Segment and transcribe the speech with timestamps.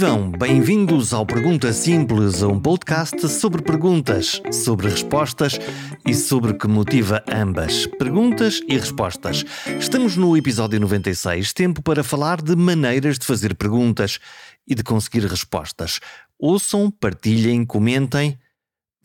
[0.00, 0.30] Vivam!
[0.30, 5.58] Bem-vindos ao Pergunta Simples, um podcast sobre perguntas, sobre respostas
[6.06, 7.84] e sobre o que motiva ambas.
[7.84, 9.44] Perguntas e respostas.
[9.78, 14.18] Estamos no episódio 96, tempo para falar de maneiras de fazer perguntas
[14.66, 16.00] e de conseguir respostas.
[16.38, 18.38] Ouçam, partilhem, comentem.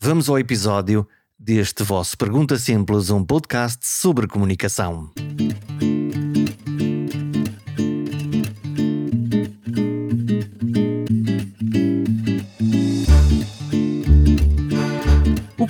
[0.00, 1.06] Vamos ao episódio
[1.38, 5.10] deste vosso Pergunta Simples, um podcast sobre comunicação.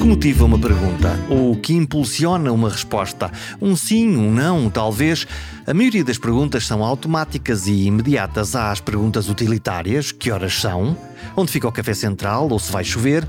[0.06, 1.18] Motiva uma pergunta?
[1.28, 3.30] Ou que impulsiona uma resposta?
[3.60, 5.26] Um sim, um não, talvez?
[5.66, 8.54] A maioria das perguntas são automáticas e imediatas.
[8.54, 10.96] Há as perguntas utilitárias: que horas são?
[11.36, 12.48] Onde fica o café central?
[12.48, 13.26] Ou se vai chover?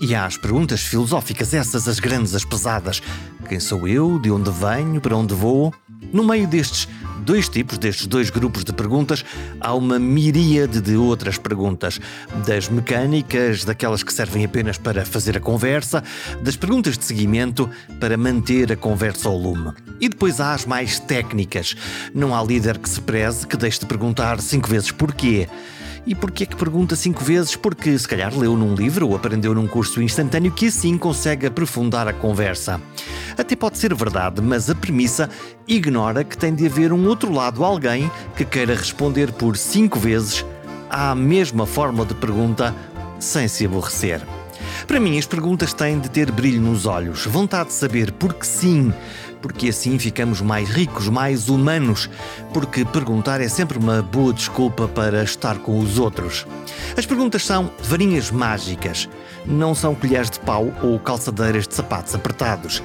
[0.00, 3.02] E há as perguntas filosóficas, essas as grandes, as pesadas.
[3.48, 4.18] Quem sou eu?
[4.20, 5.00] De onde venho?
[5.00, 5.74] Para onde vou?
[6.12, 6.88] No meio destes
[7.24, 9.24] dois tipos, destes dois grupos de perguntas,
[9.60, 12.00] há uma miríade de outras perguntas.
[12.46, 16.02] Das mecânicas, daquelas que servem apenas para fazer a conversa,
[16.42, 17.68] das perguntas de seguimento
[18.00, 19.72] para manter a conversa ao lume.
[20.00, 21.76] E depois há as mais técnicas.
[22.14, 25.48] Não há líder que se preze que deixe de perguntar cinco vezes porquê.
[26.06, 27.54] E porquê que pergunta cinco vezes?
[27.54, 32.08] Porque se calhar leu num livro ou aprendeu num curso instantâneo que assim consegue aprofundar
[32.08, 32.80] a conversa.
[33.36, 35.28] Até pode ser verdade, mas a premissa
[35.68, 40.44] ignora que tem de haver um outro lado, alguém que queira responder por cinco vezes
[40.88, 42.74] à mesma forma de pergunta
[43.18, 44.20] sem se aborrecer.
[44.86, 48.92] Para mim, as perguntas têm de ter brilho nos olhos, vontade de saber porque sim,
[49.40, 52.08] porque assim ficamos mais ricos, mais humanos,
[52.52, 56.46] porque perguntar é sempre uma boa desculpa para estar com os outros.
[56.96, 59.08] As perguntas são varinhas mágicas,
[59.46, 62.82] não são colheres de pau ou calçadeiras de sapatos apertados.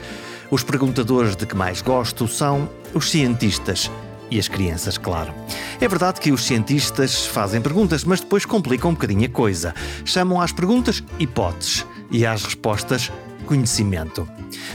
[0.49, 3.91] Os perguntadores de que mais gosto são os cientistas.
[4.29, 5.33] E as crianças, claro.
[5.79, 9.73] É verdade que os cientistas fazem perguntas, mas depois complicam um bocadinho a coisa.
[10.03, 13.11] Chamam às perguntas hipóteses e às respostas
[13.45, 14.27] conhecimento.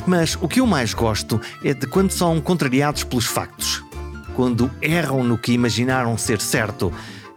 [0.06, 3.84] Mas o que eu mais gosto é de quando são contrariados pelos factos,
[4.34, 6.92] quando erram no que imaginaram ser certo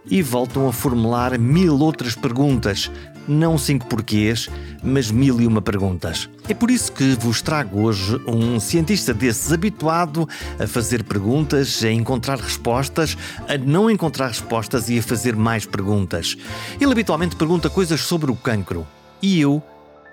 [0.06, 2.90] e voltam a formular mil outras perguntas,
[3.26, 4.48] não cinco porquês,
[4.82, 6.28] mas mil e uma perguntas.
[6.48, 10.28] É por isso que vos trago hoje um cientista desses habituado
[10.58, 13.16] a fazer perguntas, a encontrar respostas,
[13.48, 16.36] a não encontrar respostas e a fazer mais perguntas.
[16.80, 18.86] Ele habitualmente pergunta coisas sobre o cancro
[19.22, 19.62] e eu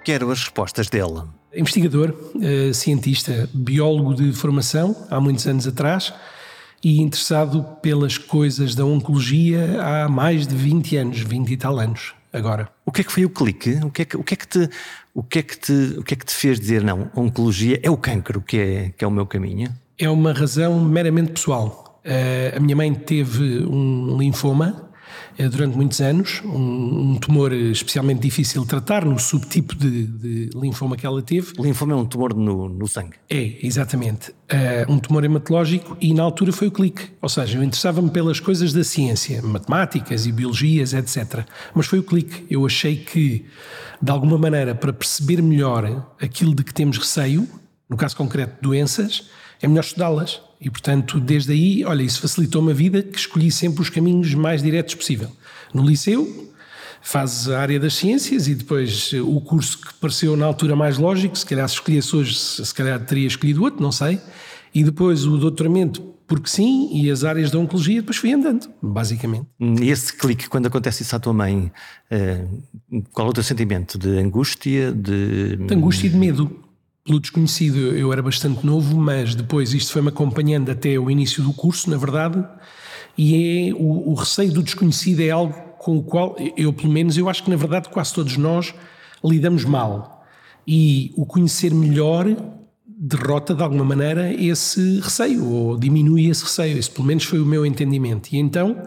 [0.04, 1.22] quero as respostas dele.
[1.54, 6.14] Investigador, eh, cientista, biólogo de formação, há muitos anos atrás,
[6.84, 12.14] e interessado pelas coisas da oncologia há mais de 20 anos, 20 e tal anos
[12.34, 12.70] agora.
[12.86, 13.80] O que é que foi o clique?
[13.84, 14.70] O que é que, o que, é que, te,
[15.14, 17.90] o que, é que, te, o que, é que te fez dizer não, oncologia é
[17.90, 19.72] o cancro que é, que é o meu caminho?
[19.98, 22.02] É uma razão meramente pessoal.
[22.04, 24.91] Uh, a minha mãe teve um linfoma eh,
[25.50, 30.96] durante muitos anos, um, um, tumor especialmente difícil de tratar, no subtipo de, de linfoma
[30.98, 31.54] que ela teve.
[31.58, 33.14] O linfoma é um tumor no, no sangue?
[33.30, 34.32] É, exatamente.
[34.32, 37.10] Uh, um tumor hematológico e na altura foi o clique.
[37.22, 41.46] Ou seja, eu interessava-me pelas coisas da ciência, matemáticas e biologias, etc.
[41.74, 42.46] Mas foi o clique.
[42.50, 43.46] Eu achei que,
[44.02, 47.48] de alguma maneira, para perceber melhor aquilo de que temos receio,
[47.90, 49.30] no caso concreto doenças,
[49.62, 50.42] é melhor estudá-las.
[50.60, 54.62] E, portanto, desde aí, olha, isso facilitou-me a vida, que escolhi sempre os caminhos mais
[54.62, 55.30] diretos possível.
[55.74, 56.52] No liceu,
[57.02, 61.36] fazes a área das ciências e depois o curso que pareceu na altura mais lógico,
[61.36, 64.20] se calhar se escolhesse hoje, se calhar teria escolhido outro, não sei.
[64.74, 69.48] E depois o doutoramento, porque sim, e as áreas da oncologia, depois fui andando, basicamente.
[69.60, 71.72] E esse clique, quando acontece isso à tua mãe,
[72.10, 72.46] eh,
[73.12, 73.98] qual é o teu sentimento?
[73.98, 74.92] De angústia?
[74.92, 76.71] De, de angústia e de medo
[77.04, 81.54] pelo desconhecido eu era bastante novo, mas depois isto foi-me acompanhando até o início do
[81.54, 82.44] curso, na verdade,
[83.18, 87.18] e é o, o, receio do desconhecido é algo com o qual eu, pelo menos,
[87.18, 88.74] eu acho que na verdade quase todos nós
[89.24, 90.26] lidamos mal.
[90.68, 92.28] E o conhecer melhor
[92.86, 96.78] derrota de alguma maneira esse receio, ou diminui esse receio.
[96.78, 98.30] Esse pelo menos foi o meu entendimento.
[98.32, 98.84] E então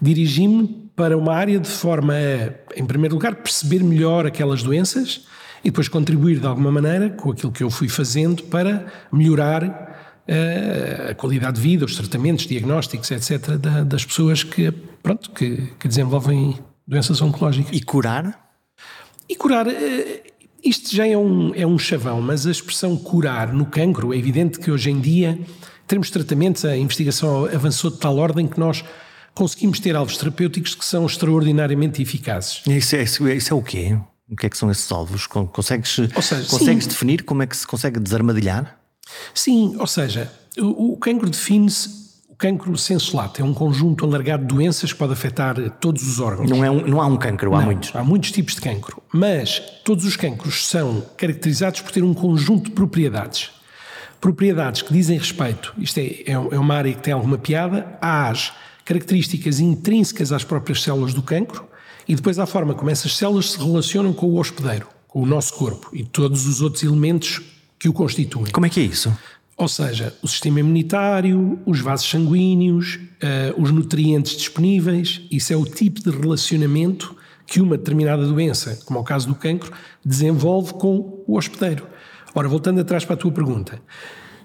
[0.00, 5.26] dirigi-me para uma área de forma a, em primeiro lugar, perceber melhor aquelas doenças
[5.64, 9.64] e depois contribuir de alguma maneira com aquilo que eu fui fazendo para melhorar
[10.28, 14.70] uh, a qualidade de vida, os tratamentos, diagnósticos, etc., da, das pessoas que,
[15.02, 17.76] pronto, que, que, desenvolvem doenças oncológicas.
[17.76, 18.52] E curar?
[19.28, 19.66] E curar.
[19.66, 19.72] Uh,
[20.64, 24.60] isto já é um, é um chavão, mas a expressão curar no cancro, é evidente
[24.60, 28.60] que hoje em dia, em termos de tratamentos, a investigação avançou de tal ordem que
[28.60, 28.84] nós
[29.34, 32.62] conseguimos ter alvos terapêuticos que são extraordinariamente eficazes.
[32.66, 33.02] Isso é,
[33.34, 33.98] isso é o quê?
[34.28, 35.26] O que é que são esses alvos?
[35.26, 38.78] Consegues, seja, consegues definir como é que se consegue desarmadilhar?
[39.34, 42.02] Sim, ou seja, o, o cancro define-se.
[42.38, 46.50] cancro sensolato é um conjunto alargado de doenças que pode afetar todos os órgãos.
[46.50, 47.94] Não, é um, não há um cancro, há Não, muitos.
[47.94, 52.64] Há muitos tipos de cancro, mas todos os cancros são caracterizados por ter um conjunto
[52.64, 53.50] de propriedades.
[54.20, 58.52] Propriedades que dizem respeito, isto é, é é uma área que tem alguma piada, às
[58.84, 61.68] características intrínsecas às próprias células do cancro
[62.08, 65.54] e depois à forma como essas células se relacionam com o hospedeiro, com o nosso
[65.54, 67.40] corpo e todos os outros elementos
[67.78, 68.52] que o constituem.
[68.52, 69.12] Como é que é isso?
[69.56, 75.64] Ou seja, o sistema imunitário, os vasos sanguíneos, eh, os nutrientes disponíveis, isso é o
[75.64, 77.14] tipo de relacionamento
[77.46, 79.72] que uma determinada doença, como é o caso do cancro,
[80.04, 81.86] desenvolve com o hospedeiro.
[82.34, 83.80] Ora, voltando atrás para a tua pergunta,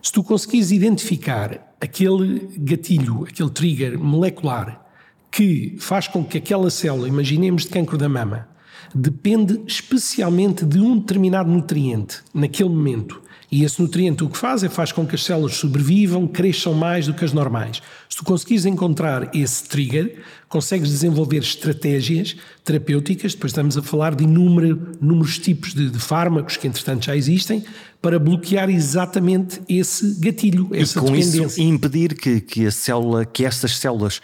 [0.02, 4.86] se tu conseguires identificar aquele gatilho, aquele trigger molecular
[5.32, 8.48] que faz com que aquela célula, imaginemos de cancro da mama,
[8.94, 13.22] depende especialmente de um determinado nutriente naquele momento.
[13.50, 17.08] E esse nutriente o que faz é faz com que as células sobrevivam, cresçam mais
[17.08, 17.82] do que as normais.
[18.10, 22.36] Se tu conseguires encontrar esse trigger, consegues desenvolver estratégias
[22.66, 27.16] terapêuticas, depois estamos a falar de inúmero, inúmeros tipos de, de fármacos que entretanto já
[27.16, 27.64] existem,
[28.02, 31.46] para bloquear exatamente esse gatilho, essa e com dependência.
[31.46, 34.22] isso impedir que, que a célula, que estas células,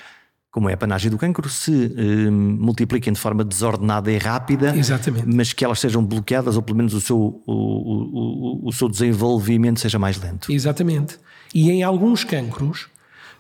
[0.54, 5.26] como é a panagem do cancro, se eh, multipliquem de forma desordenada e rápida, Exatamente.
[5.26, 8.88] mas que elas sejam bloqueadas ou pelo menos o seu, o, o, o, o seu
[8.88, 10.52] desenvolvimento seja mais lento.
[10.52, 11.18] Exatamente.
[11.56, 12.86] E em alguns cancros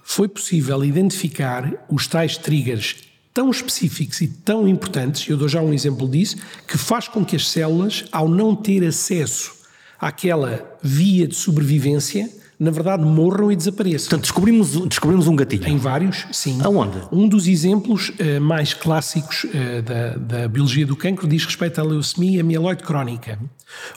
[0.01, 2.95] foi possível identificar os tais triggers
[3.31, 6.37] tão específicos e tão importantes, eu dou já um exemplo disso,
[6.67, 9.53] que faz com que as células, ao não ter acesso
[9.99, 12.27] àquela via de sobrevivência,
[12.59, 14.09] na verdade morram e desapareçam.
[14.09, 15.67] Portanto, descobrimos, descobrimos um gatilho.
[15.67, 16.59] Em vários, sim.
[16.63, 16.97] Aonde?
[17.11, 21.83] Um dos exemplos eh, mais clássicos eh, da, da biologia do cancro diz respeito à
[21.83, 23.39] leucemia mieloide crónica,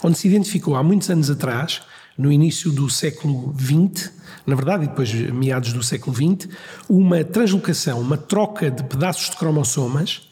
[0.03, 1.83] onde se identificou há muitos anos atrás,
[2.17, 4.11] no início do século XX,
[4.47, 6.49] na verdade, e depois meados do século XX,
[6.89, 10.26] uma translocação, uma troca de pedaços de cromossomas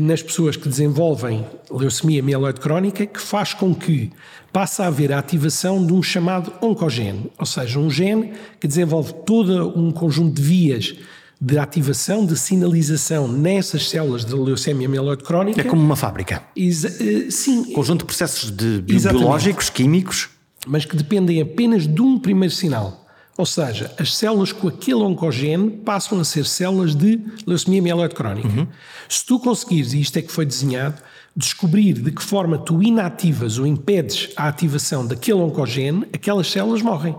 [0.00, 4.10] nas pessoas que desenvolvem leucemia mieloide crónica, que faz com que
[4.52, 9.12] passe a haver a ativação de um chamado oncogene, ou seja, um gene que desenvolve
[9.26, 10.94] todo um conjunto de vias
[11.40, 15.60] de ativação, de sinalização nessas células de leucemia mieloide crónica.
[15.60, 16.42] É como uma fábrica.
[16.56, 20.30] Exa- eh, sim, Conjunto de processos de biológicos, químicos,
[20.66, 23.03] mas que dependem apenas de um primeiro sinal.
[23.36, 28.68] Ou seja, as células com aquele oncogene passam a ser células de leucemia mieloide crónica.
[29.08, 31.02] Se tu conseguires, e isto é que foi desenhado,
[31.36, 37.16] descobrir de que forma tu inativas ou impedes a ativação daquele oncogene, aquelas células morrem.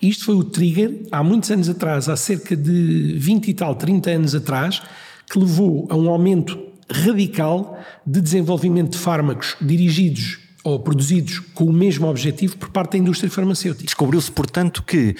[0.00, 4.10] Isto foi o trigger, há muitos anos atrás, há cerca de 20 e tal, 30
[4.10, 4.80] anos atrás,
[5.30, 11.72] que levou a um aumento radical de desenvolvimento de fármacos dirigidos ou produzidos com o
[11.72, 13.84] mesmo objetivo por parte da indústria farmacêutica.
[13.84, 15.16] descobriu-se, portanto, que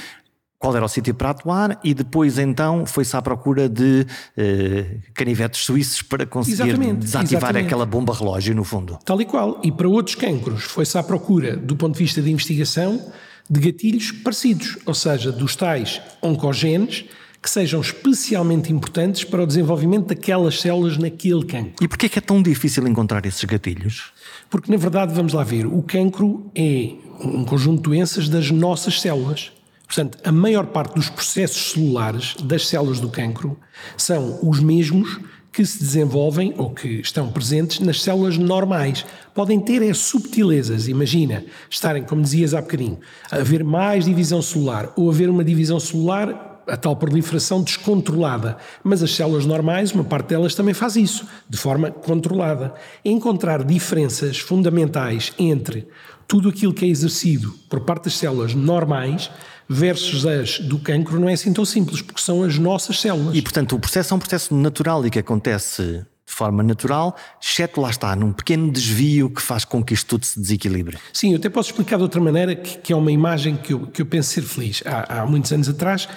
[0.62, 4.06] qual era o sítio para atuar e depois então foi-se à procura de
[4.36, 7.66] eh, canivetes suíços para conseguir Exatamente, desativar exatamente.
[7.66, 8.96] aquela bomba relógio, no fundo.
[9.04, 9.60] Tal e qual.
[9.64, 13.04] E para outros cancros, foi-se à procura, do ponto de vista de investigação,
[13.50, 17.06] de gatilhos parecidos, ou seja, dos tais oncogenes
[17.42, 21.74] que sejam especialmente importantes para o desenvolvimento daquelas células naquele cancro.
[21.82, 24.12] E porquê é que é tão difícil encontrar esses gatilhos?
[24.52, 26.92] Porque, na verdade, vamos lá ver, o cancro é
[27.24, 29.50] um conjunto de doenças das nossas células.
[29.86, 33.58] Portanto, a maior parte dos processos celulares das células do cancro
[33.96, 35.18] são os mesmos
[35.50, 39.06] que se desenvolvem ou que estão presentes nas células normais.
[39.34, 42.98] Podem ter é subtilezas, imagina, estarem, como dizias há bocadinho,
[43.30, 48.56] haver mais divisão celular ou haver uma divisão celular a tal proliferação descontrolada.
[48.82, 52.74] Mas as células normais, uma parte delas também faz isso, de forma controlada.
[53.04, 55.88] Encontrar diferenças fundamentais entre
[56.26, 59.30] tudo aquilo que é exercido por parte das células normais
[59.68, 63.34] versus as do cancro não é assim tão simples, porque são as nossas células.
[63.34, 67.80] E portanto o processo é um processo natural e que acontece de forma natural, exceto
[67.80, 70.96] lá está, num pequeno desvio que faz com que isto tudo se desequilibre.
[71.12, 73.86] Sim, eu até posso explicar de outra maneira, que, que é uma imagem que eu,
[73.86, 74.82] que eu penso ser feliz.
[74.86, 76.08] Há, há muitos anos atrás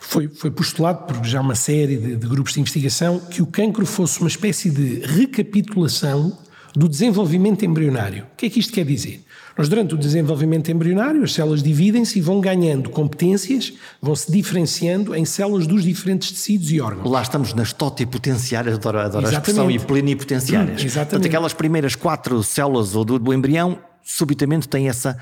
[0.00, 3.84] foi, foi postulado por já uma série de, de grupos de investigação que o cancro
[3.84, 6.36] fosse uma espécie de recapitulação
[6.74, 8.24] do desenvolvimento embrionário.
[8.32, 9.24] O que é que isto quer dizer?
[9.58, 15.14] Nós, durante o desenvolvimento embrionário, as células dividem-se e vão ganhando competências, vão se diferenciando
[15.14, 17.10] em células dos diferentes tecidos e órgãos.
[17.10, 20.80] Lá estamos nas totipotenciárias, adoro, adoro a expressão, e plenipotenciárias.
[20.80, 21.10] Hum, exatamente.
[21.10, 25.18] Portanto, aquelas primeiras quatro células ou do, do embrião, subitamente têm essa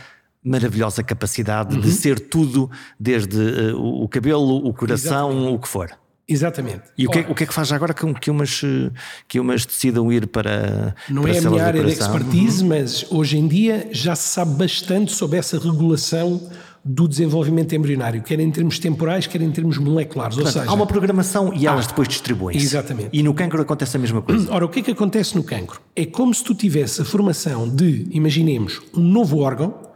[0.49, 1.81] maravilhosa capacidade Uhum.
[1.81, 5.90] de ser tudo, desde eh, o, o cabelo, o coração, o que for.
[6.31, 6.83] Exatamente.
[6.99, 8.61] E o que, é- o que é que faz agora com que umas,
[9.26, 10.95] que umas decidam ir para.
[11.09, 12.17] Não para é a minha área de coração?
[12.17, 16.50] expertise, mas hoje em dia já se sabe bastante sobre essa regulação
[16.85, 20.37] do desenvolvimento embrionário, quer em termos temporais, quer em termos moleculares.
[20.37, 22.64] Portanto, Ou seja, há uma programação e elas depois distribuem-se.
[22.64, 23.09] Exatamente.
[23.12, 24.52] E no cancro acontece a mesma coisa.
[24.52, 25.81] Ora, o que é que acontece no cancro?
[25.97, 29.88] É como se tu tivesse a formação de, imaginemos, um novo órgão,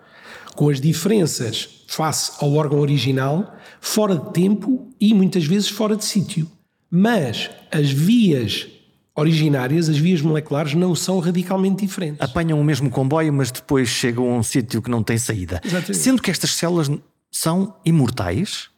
[0.55, 6.05] com as diferenças face ao órgão original, fora de tempo e muitas vezes fora de
[6.05, 6.51] sítio.
[6.91, 8.67] Mas as vias
[9.15, 12.21] originárias, as vias moleculares, não são radicalmente diferentes.
[12.21, 15.61] Apanham o mesmo comboio, mas depois chegam a um sítio que não tem saída.
[15.65, 15.97] Exatamente.
[15.97, 16.91] Sendo que estas células
[17.31, 18.72] são imortais?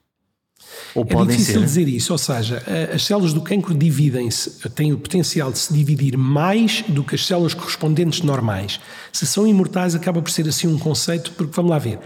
[0.95, 1.61] Ou É difícil ser?
[1.61, 2.63] dizer isso, ou seja,
[2.95, 7.27] as células do cancro dividem-se, têm o potencial de se dividir mais do que as
[7.27, 8.79] células correspondentes normais.
[9.13, 11.99] Se são imortais, acaba por ser assim um conceito, porque vamos lá ver.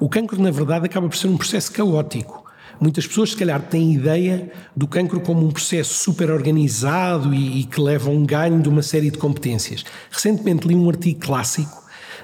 [0.00, 2.42] O cancro, na verdade, acaba por ser um processo caótico.
[2.80, 7.64] Muitas pessoas, se calhar, têm ideia do cancro como um processo super organizado e, e
[7.64, 9.84] que leva a um ganho de uma série de competências.
[10.10, 11.81] Recentemente li um artigo clássico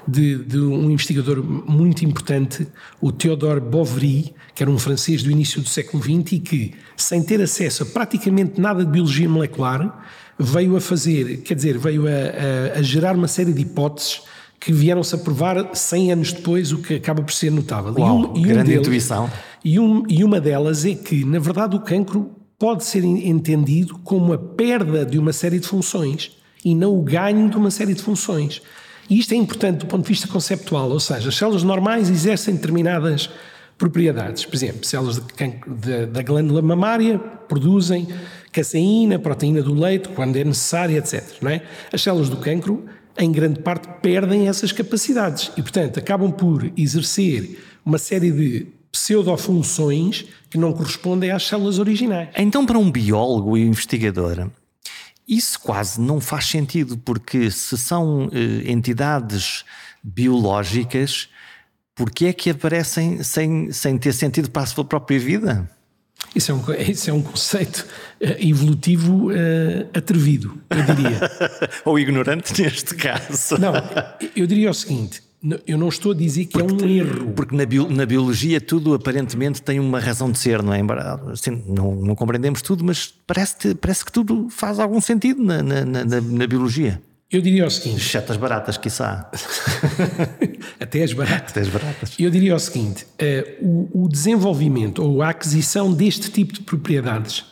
[0.09, 2.67] de, de um investigador muito importante,
[3.01, 7.23] o Theodore Boveri, que era um francês do início do século XX e que, sem
[7.23, 10.05] ter acesso a praticamente nada de biologia molecular,
[10.39, 14.23] veio a fazer, quer dizer, veio a, a- a gerar uma série de hipóteses
[14.61, 17.95] que vieram-se a provar 100 anos depois, o que acaba por ser notável.
[17.97, 19.31] E Uau, um- e um grande deles- intuição.
[19.65, 23.99] e, um- e uma delas é que, na verdade, o cancro pode ser en- entendido
[24.03, 26.33] como a perda de uma série de funções
[26.65, 28.61] e não o ganho de uma série de funções.
[29.09, 32.55] E isto é importante do ponto de vista conceptual, ou seja, as células normais exercem
[32.55, 33.31] determinadas
[33.79, 34.45] propriedades.
[34.45, 35.21] Por exemplo, células
[36.11, 38.09] da glândula mamária produzem
[38.53, 41.23] caseína, proteína do leite, quando é necessária, etc.
[41.41, 41.63] Não é?
[41.93, 42.85] As células do cancro,
[43.17, 50.25] em grande parte, perdem essas capacidades e, portanto, acabam por exercer uma série de pseudofunções
[50.51, 52.31] que não correspondem às células originais.
[52.37, 54.49] Então, para um biólogo e investigador,
[55.29, 59.65] isso quase não faz sentido, porque se são eh, entidades
[60.03, 61.29] biológicas,
[61.95, 65.71] porquê é que aparecem sem, sem ter sentido para a sua própria vida?
[66.35, 67.87] Isso é um, isso é um conceito
[68.21, 71.21] eh, evolutivo eh, atrevido, eu diria.
[71.85, 73.59] Ou ignorante neste caso.
[73.59, 73.75] Não,
[74.35, 75.23] eu diria o seguinte:
[75.67, 77.33] eu não estou a dizer que é um erro.
[77.33, 80.81] Porque na, bio- na biologia tudo aparentemente tem uma razão de ser, não é?
[81.33, 85.85] Assim, não, não compreendemos tudo, mas parece, parece que tudo faz algum sentido na, na,
[85.85, 87.01] na- na- biologia.
[87.31, 89.31] Eu diria o seguinte: Exceto as baratas, quiçá.
[90.81, 91.51] até as baratas.
[91.51, 92.15] Até as baratas.
[92.19, 97.45] Eu diria o seguinte: eh, o, o desenvolvimento ou a aquisição deste tipo de propriedades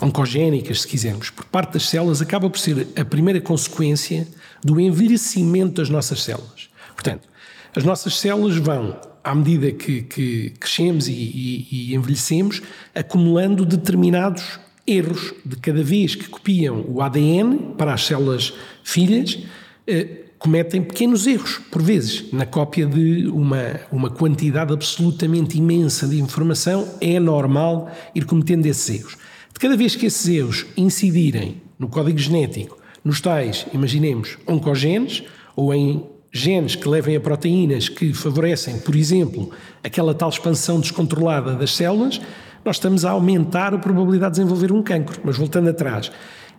[0.00, 4.26] oncogénicas, se quisermos, por parte das células, acaba por ser a primeira consequência
[4.64, 6.57] do envelhecimento das nossas células.
[6.98, 7.28] Portanto,
[7.76, 12.60] as nossas células vão, à medida que, que crescemos e, e- e envelhecemos,
[12.92, 18.52] acumulando determinados erros de cada vez que copiam o ADN para as células
[18.82, 19.38] filhas.
[19.86, 26.20] eh, cometem pequenos erros, por vezes, na cópia de uma, uma quantidade absolutamente imensa de
[26.20, 29.16] informação, é normal ir cometendo esses erros.
[29.52, 35.22] De cada vez que esses erros incidirem no código genético, nos tais, imaginemos, oncogenes,
[35.56, 36.04] ou em
[36.38, 39.50] genes que levem a proteínas que favorecem, por exemplo,
[39.82, 42.20] aquela tal expansão descontrolada das células,
[42.64, 45.20] nós estamos a aumentar a probabilidade de desenvolver um cancro.
[45.24, 46.10] Mas voltando atrás,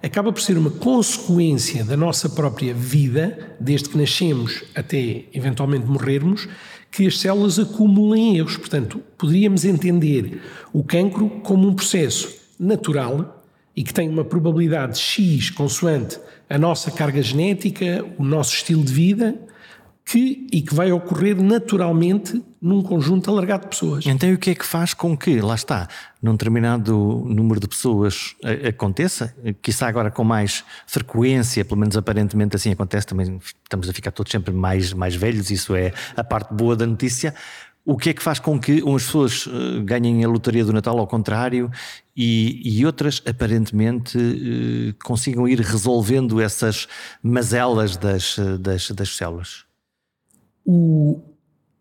[0.02, 6.48] acaba por ser uma consequência da nossa própria vida, desde que nascemos até eventualmente morrermos,
[6.92, 8.58] que as células acumulem erros.
[8.58, 10.42] Portanto, poderíamos entender
[10.74, 13.44] o cancro como um processo natural
[13.76, 16.20] e que tem uma probabilidade X consoante
[16.50, 19.36] a nossa carga genética, o nosso estilo de vida,
[20.10, 24.08] que, e que vai ocorrer naturalmente num conjunto alargado de pessoas.
[24.08, 25.88] Então, o que é que faz com que, lá está,
[26.20, 28.36] num determinado número de pessoas
[28.68, 29.36] aconteça?
[29.62, 34.32] Quizá agora com mais frequência, pelo menos aparentemente assim acontece, também estamos a ficar todos
[34.32, 37.36] sempre mais, mais velhos, isso é a parte boa da notícia.
[37.86, 40.98] O que é que faz com que umas pessoas eh, ganhem a lotaria do Natal
[40.98, 41.72] ao contrário
[42.18, 46.88] e, e outras aparentemente eh, consigam ir resolvendo essas
[47.22, 49.69] mazelas das, eh, das, das células?
[50.66, 51.20] O-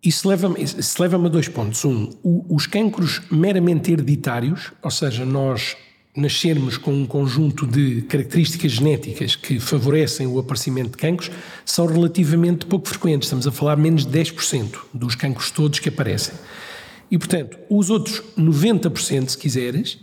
[0.02, 0.64] isso leva-me
[1.02, 1.84] leva a dois pontos.
[1.84, 5.76] Um, o- os cancros meramente hereditários, ou seja, nós
[6.16, 11.30] nascermos com um conjunto de características genéticas que favorecem o aparecimento de cancros,
[11.64, 13.26] são relativamente pouco frequentes.
[13.26, 16.34] Estamos a falar menos de 10% dos cancros todos que aparecem.
[17.10, 19.98] E, portanto, os outros 90%, se quiseres,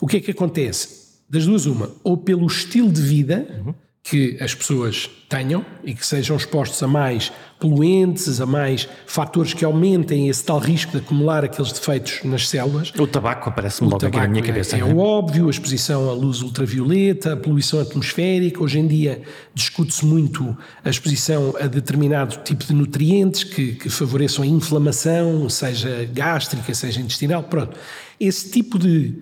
[0.00, 1.06] o que é que acontece?
[1.28, 3.74] Das duas, uma, ou pelo estilo de vida,
[4.08, 9.64] que as pessoas tenham e que sejam expostos a mais poluentes, a mais fatores que
[9.64, 12.92] aumentem esse tal risco de acumular aqueles defeitos nas células.
[12.96, 14.76] O tabaco aparece-me logo aqui na minha cabeça.
[14.76, 18.62] É, é o óbvio, a exposição à luz ultravioleta, a poluição atmosférica.
[18.62, 19.22] Hoje em dia
[19.52, 26.08] discute-se muito a exposição a determinado tipo de nutrientes que, que favoreçam a inflamação, seja
[26.12, 27.42] gástrica, seja intestinal.
[27.42, 27.76] Pronto.
[28.20, 29.18] Esse tipo de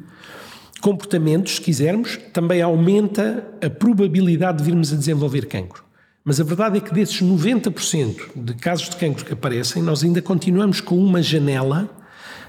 [0.84, 5.82] comportamentos, se quisermos, também aumenta a probabilidade de virmos a desenvolver cancro.
[6.22, 10.20] Mas a verdade é que desses 90% de casos de cancro que aparecem, nós ainda
[10.20, 11.88] continuamos com uma janela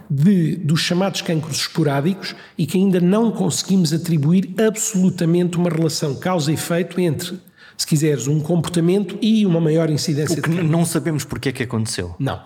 [0.09, 6.99] de, dos chamados cancros esporádicos e que ainda não conseguimos atribuir absolutamente uma relação causa-efeito
[6.99, 7.39] entre,
[7.77, 11.63] se quiseres, um comportamento e uma maior incidência o que não sabemos porque é que
[11.63, 12.13] aconteceu.
[12.19, 12.41] Não.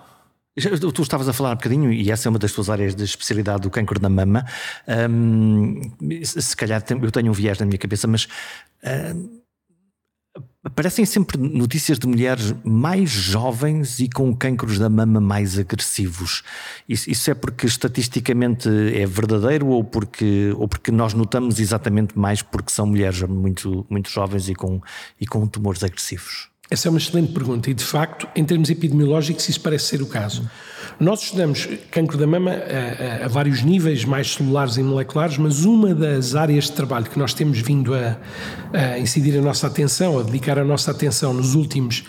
[0.94, 3.62] Tu estavas a falar um bocadinho, e essa é uma das tuas áreas de especialidade
[3.62, 4.46] do cancro da mama.
[5.10, 5.82] Um,
[6.24, 8.28] se calhar eu tenho um viés na minha cabeça, mas
[9.14, 9.40] um,
[10.64, 16.44] aparecem sempre notícias de mulheres mais jovens e com cancros da mama mais agressivos.
[16.88, 22.42] Isso, isso, é porque estatisticamente é verdadeiro ou porque, ou porque nós notamos exatamente mais
[22.42, 24.82] porque são mulheres muito, muito jovens e com,
[25.20, 26.50] e com tumores agressivos?
[26.72, 30.06] Essa é uma excelente pergunta e, de facto, em termos epidemiológicos, isso parece ser o
[30.06, 30.48] caso.
[31.00, 35.66] Nós estudamos cancro da mama a, a, a, vários níveis, mais celulares e moleculares, mas
[35.66, 38.18] uma das áreas de trabalho que nós temos vindo a,
[38.72, 42.04] a incidir a nossa atenção, a dedicar a nossa atenção nos últimos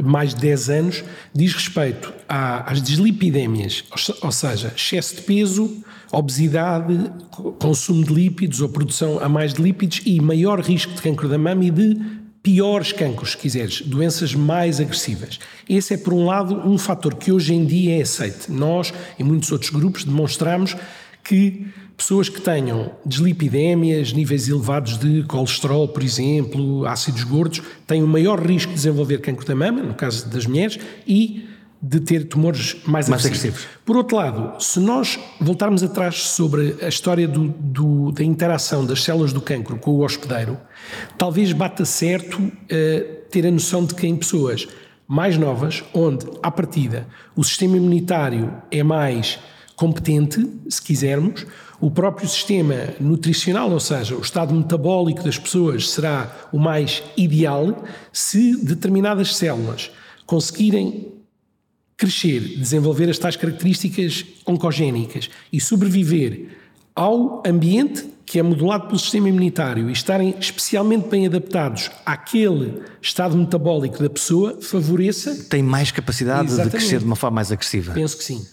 [0.00, 3.84] mais de 10 anos, diz respeito às dislipidémias,
[4.22, 7.10] ou seja, excesso de peso, obesidade,
[7.58, 11.38] consumo de lípidos ou produção a mais de lípidos e maior risco de cancro da
[11.38, 15.40] mama e de piores cancros, se quiseres, doenças mais agressivas.
[15.66, 18.52] Esse é, por um lado, um fator que hoje em dia é aceite.
[18.52, 20.76] Nós e muitos outros grupos demonstramos
[21.24, 28.06] que pessoas que tenham dislipidémias, níveis elevados de colesterol, por exemplo, ácidos gordos, têm o
[28.06, 31.48] maior risco de desenvolver cancro da mama, no caso das mulheres, e
[31.86, 33.58] de ter tumores mais, mais agressivos.
[33.58, 33.66] agressivos.
[33.84, 39.02] Por outro lado, se nós voltarmos atrás sobre a história do, do, da interação das
[39.02, 40.58] células do cancro com o hospedeiro,
[41.18, 42.52] talvez bata certo uh,
[43.30, 44.66] ter a noção de que em pessoas
[45.06, 49.38] mais novas, onde, à partida, o sistema imunitário é mais
[49.76, 51.46] competente, se quisermos,
[51.78, 57.84] o próprio sistema nutricional, ou seja, o estado metabólico das pessoas será o mais ideal
[58.10, 59.90] se determinadas células
[60.24, 61.12] conseguirem
[61.96, 66.48] crescer, desenvolver as tais características oncogénicas e sobreviver
[66.94, 73.36] ao ambiente que é modulado pelo sistema imunitário e estarem especialmente bem adaptados àquele estado
[73.36, 75.44] metabólico da pessoa, favoreça.
[75.50, 76.72] Tem mais capacidade Exatamente.
[76.72, 77.92] de crescer de uma forma mais agressiva.
[77.92, 78.44] Penso que sim.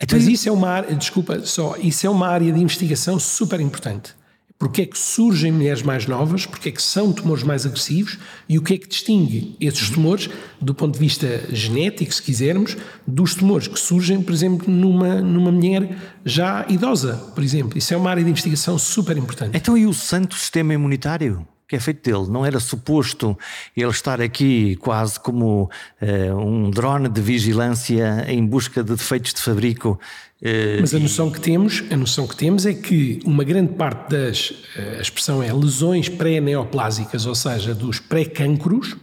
[0.00, 3.60] Então, Mas isso é uma área, desculpa, só, isso é uma área de investigação super
[3.60, 4.14] importante.
[4.58, 8.56] Porque é que surgem mulheres mais novas, porque é que são tumores mais agressivos e
[8.56, 13.34] o que é que distingue esses tumores, do ponto de vista genético, se quisermos, dos
[13.34, 17.76] tumores que surgem, por exemplo, numa, numa mulher já idosa, por exemplo.
[17.76, 19.56] Isso é uma área de investigação super importante.
[19.56, 21.46] Então, e o santo sistema imunitário?
[21.68, 22.30] Que é feito dele.
[22.30, 23.36] Não era suposto
[23.76, 25.68] ele estar aqui quase como
[26.00, 29.98] uh, um drone de vigilância em busca de defeitos de fabrico
[30.40, 34.10] eh, Mas a noção que temos, a noção que temos é que uma grande parte
[34.10, 38.96] das, eh, a expressão é lesões pré-neoplásicas, ou seja, dos pré-cancros,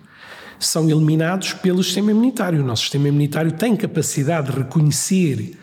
[0.60, 2.62] são eliminados pelo sistema imunitário.
[2.62, 5.58] O nosso sistema imunitário tem capacidade de reconhecer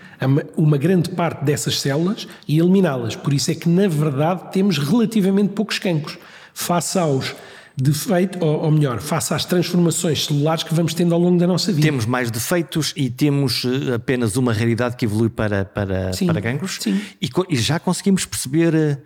[0.54, 3.16] uma grande parte dessas células e eliminá-las.
[3.16, 6.18] Por isso é que, na verdade, temos relativamente poucos cancros
[6.60, 7.34] face aos
[7.76, 11.72] defeito, ou, ou, melhor, face às transformações celulares que vamos tendo ao longo da nossa
[11.72, 11.86] vida.
[11.86, 16.42] Temos mais defeitos e temos eh, apenas uma raridade que evolui para, para, sim, para
[16.42, 16.78] cancros.
[16.80, 17.00] Sim.
[17.20, 18.98] E, e já conseguimos perceber eh,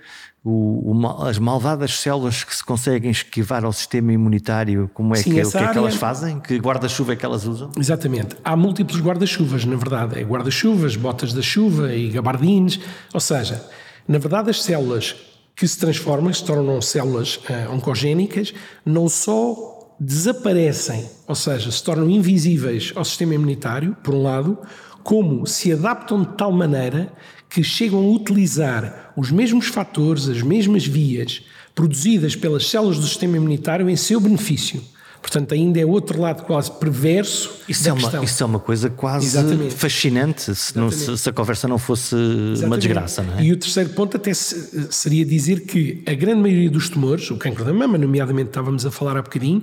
[0.43, 5.35] o, o, as malvadas células que se conseguem esquivar ao sistema imunitário, como é Sim,
[5.35, 6.41] que, o que é que elas fazem?
[6.41, 7.71] Que guarda-chuva é que elas usam?
[7.79, 8.37] Exatamente.
[8.45, 10.19] Há múltiplos guarda-chuvas, na verdade.
[10.19, 12.81] É guarda-chuvas, botas da chuva e gabardines.
[13.13, 13.65] Ou seja,
[14.07, 15.15] na verdade, as células
[15.57, 18.53] que se transformam, se tornam células uh, oncogénicas,
[18.85, 24.59] não só desaparecem, ou seja, se tornam invisíveis ao sistema imunitário, por um lado,
[25.03, 27.13] como se adaptam de tal maneira
[27.49, 31.43] que chegam a utilizar os mesmos fatores, as mesmas vias
[31.75, 34.83] produzidas pelas células do sistema imunitário em seu benefício.
[35.25, 38.23] Portanto, ainda é outro lado quase perverso isso da é uma, questão.
[38.23, 39.75] Isso é uma coisa quase Exatamente.
[39.75, 42.65] fascinante se, não, se, se, a conversa não fosse Exatamente.
[42.67, 43.43] uma desgraça, não é?
[43.43, 47.65] E o terceiro ponto até seria dizer que a grande maioria dos tumores, o cancro
[47.65, 49.63] da mama, nomeadamente estávamos a falar há bocadinho,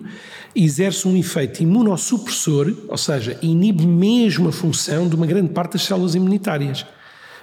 [0.56, 5.84] exerce um efeito imunossupressor, ou seja, inibe mesmo a função de uma grande parte das
[5.84, 6.88] células imunitárias.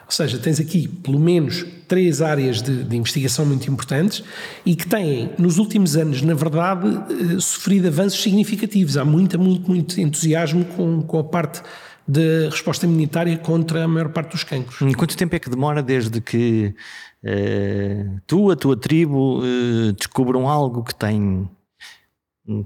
[0.09, 4.25] Ou seja, tens aqui pelo menos três áreas de, de investigação muito importantes
[4.65, 8.97] e que têm, nos últimos anos, na verdade, eh, sofrido avanços significativos.
[8.97, 11.63] Há muito, muito, muito entusiasmo com, com a parte
[12.07, 14.79] da resposta imunitária contra a maior parte dos cancros.
[14.97, 16.75] Quanto tempo é que demora desde que
[17.23, 21.47] uh, tu, a tua tribo, uh, descubram algo que tem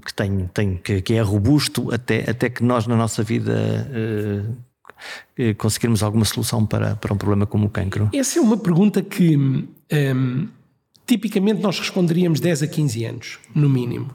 [0.05, 4.55] que tem, tem que, que, é robusto até, até que nós na nossa vida uh,
[5.57, 8.09] conseguirmos alguma solução para, para um problema como o cancro?
[8.13, 10.47] Essa é uma pergunta que um,
[11.05, 14.11] tipicamente nós responderíamos 10 a 15 anos, no mínimo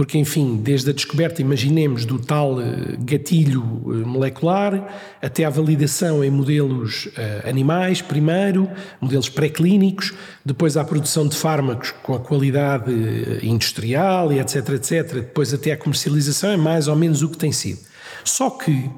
[0.00, 6.24] porque, enfim, desde a descoberta, imaginemos, do tal eh, gatilho eh, molecular até à validação
[6.24, 7.08] em modelos
[7.44, 8.66] animais, primeiro,
[8.98, 12.90] modelos pré-clínicos, depois à produção de fármacos com a qualidade
[13.42, 17.52] industrial e etc, etc, depois até à comercialização, é mais ou menos o que tem
[17.52, 17.80] sido.
[18.24, 18.88] Só que,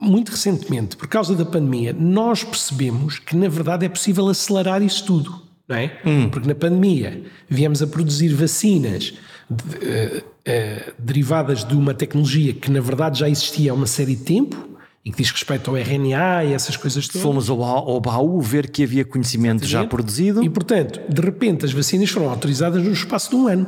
[0.00, 5.04] muito recentemente, por causa da pandemia, nós percebemos que, na verdade, é possível acelerar isso
[5.04, 5.46] tudo.
[5.68, 6.00] Não é?
[6.04, 6.28] Hum.
[6.30, 9.14] Porque na pandemia viemos a produzir vacinas
[9.50, 14.14] de, uh, uh, derivadas de uma tecnologia que na verdade já existia há uma série
[14.14, 17.22] de tempo e que diz respeito ao RNA e essas coisas todas.
[17.22, 20.42] Fomos ao, ao baú ver que havia conhecimento já produzido.
[20.42, 23.66] E, portanto, de repente as vacinas foram autorizadas no espaço de um ano.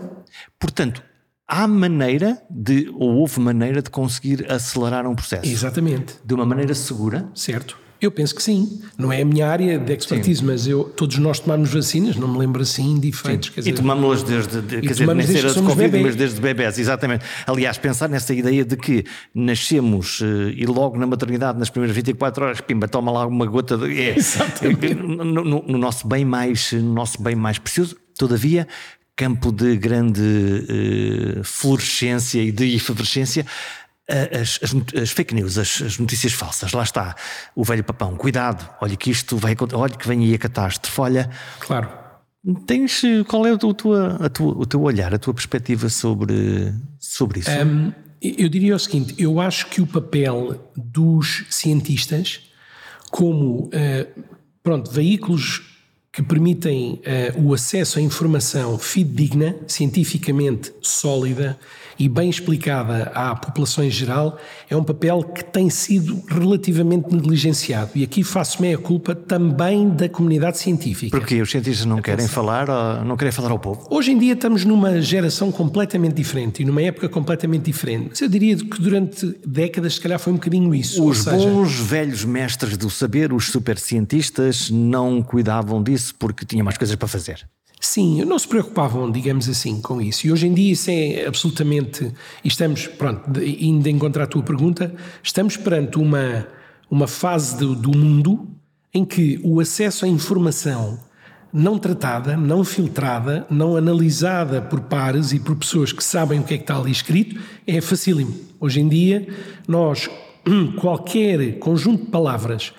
[0.58, 1.02] Portanto,
[1.48, 5.50] há maneira de, ou houve maneira de conseguir acelerar um processo.
[5.50, 6.16] Exatamente.
[6.22, 7.26] De uma maneira segura.
[7.34, 7.88] Certo.
[8.00, 8.80] Eu penso que sim.
[8.96, 10.46] Não é a minha área de expertise, sim.
[10.46, 13.50] mas eu, todos nós tomamos vacinas, não me lembro assim de efeitos.
[13.66, 16.02] e tomamos-las desde, de, quer dizer, nem ser de Covid, bebê.
[16.02, 17.24] mas desde bebés, exatamente.
[17.44, 22.44] Aliás, pensar nessa ideia de que nascemos uh, e logo na maternidade, nas primeiras 24
[22.44, 24.00] horas, pimba, toma lá uma gota de.
[24.00, 24.14] É
[24.94, 28.68] no, no, no, nosso bem mais, no nosso bem mais precioso, todavia.
[29.18, 33.44] Campo de grande uh, florescência e de efervescência,
[34.08, 37.16] as, as, as, fake news, as, as, notícias falsas, lá está
[37.52, 41.30] o velho papão, cuidado, olha que isto vai, olha que vem aí a catástrofe, olha.
[41.58, 41.88] Claro.
[42.64, 47.40] Tens, qual é o, tua, a tua, o teu olhar, a tua perspectiva sobre, sobre
[47.40, 47.50] isso?
[47.50, 52.40] Um, eu diria o seguinte: eu acho que o papel dos cientistas,
[53.10, 54.22] como uh,
[54.62, 55.77] pronto, veículos
[56.18, 57.00] que permitem
[57.36, 61.56] uh, o acesso à informação fidedigna, cientificamente sólida,
[61.98, 64.38] e bem explicada à população em geral,
[64.70, 67.90] é um papel que tem sido relativamente negligenciado.
[67.94, 71.16] E aqui faço meia culpa também da comunidade científica.
[71.16, 73.86] Porque os cientistas não querem falar, não querem falar ao povo?
[73.90, 78.08] Hoje em dia estamos numa geração completamente diferente e numa época completamente diferente.
[78.10, 81.04] Mas eu diria que durante décadas, se calhar, foi um bocadinho isso.
[81.04, 81.36] Os seja...
[81.36, 87.08] bons velhos mestres do saber, os supercientistas, não cuidavam disso porque tinham mais coisas para
[87.08, 87.46] fazer.
[87.80, 90.26] Sim, não se preocupavam, digamos assim, com isso.
[90.26, 92.12] E hoje em dia isso é absolutamente.
[92.44, 96.46] Estamos, pronto, de encontrar a tua pergunta, estamos perante uma,
[96.90, 98.48] uma fase do, do mundo
[98.92, 100.98] em que o acesso à informação
[101.52, 106.54] não tratada, não filtrada, não analisada por pares e por pessoas que sabem o que
[106.54, 108.34] é que está ali escrito, é facílimo.
[108.60, 109.26] Hoje em dia,
[109.66, 110.10] nós,
[110.80, 112.72] qualquer conjunto de palavras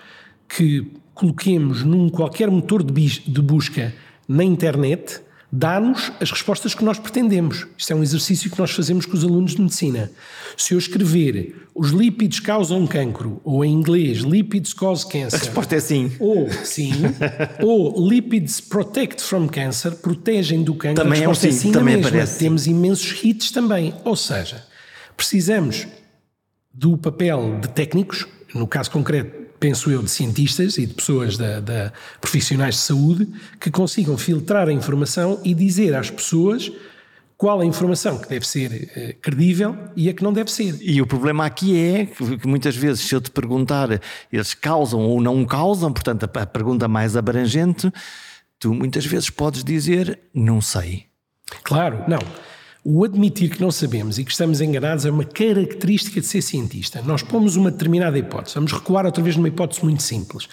[0.48, 3.94] que coloquemos num qualquer motor de busca
[4.30, 7.66] na internet dá-nos as respostas que nós pretendemos.
[7.76, 10.12] Isto é um exercício que nós fazemos com os alunos de medicina.
[10.56, 15.40] Se eu escrever os lípidos causam cancro, ou em inglês, lipids cause cancer.
[15.40, 16.12] A resposta é sim.
[16.20, 16.92] Ou sim.
[17.64, 21.04] ou lipids protect from cancer, protegem do cancro.
[21.04, 21.96] Também a resposta é, um sim, é sim também.
[21.96, 22.38] Aparece.
[22.38, 23.96] Temos imensos hits também.
[24.06, 24.64] Ou seja,
[25.18, 25.88] precisamos
[26.72, 31.60] do papel de técnicos, no caso concreto penso eu, de cientistas e de pessoas da,
[31.60, 33.28] da, profissionais de saúde
[33.60, 36.72] que consigam filtrar a informação e dizer às pessoas
[37.38, 40.78] qual a informação que deve ser eh, credível e a que não deve ser.
[40.82, 45.22] E o problema aqui é que muitas vezes, se eu te perguntar, eles causam ou
[45.22, 47.90] não causam, portanto, a, a pergunta mais abrangente,
[48.60, 51.06] tu muitas vezes podes dizer não sei.
[51.64, 52.20] Claro, não.
[52.92, 57.04] O admitir que não sabemos e que estamos enganados é uma característica de ser cientista.
[57.04, 58.56] Nós pomos uma determinada hipótese.
[58.56, 60.48] Vamos recuar outra vez numa hipótese muito simples.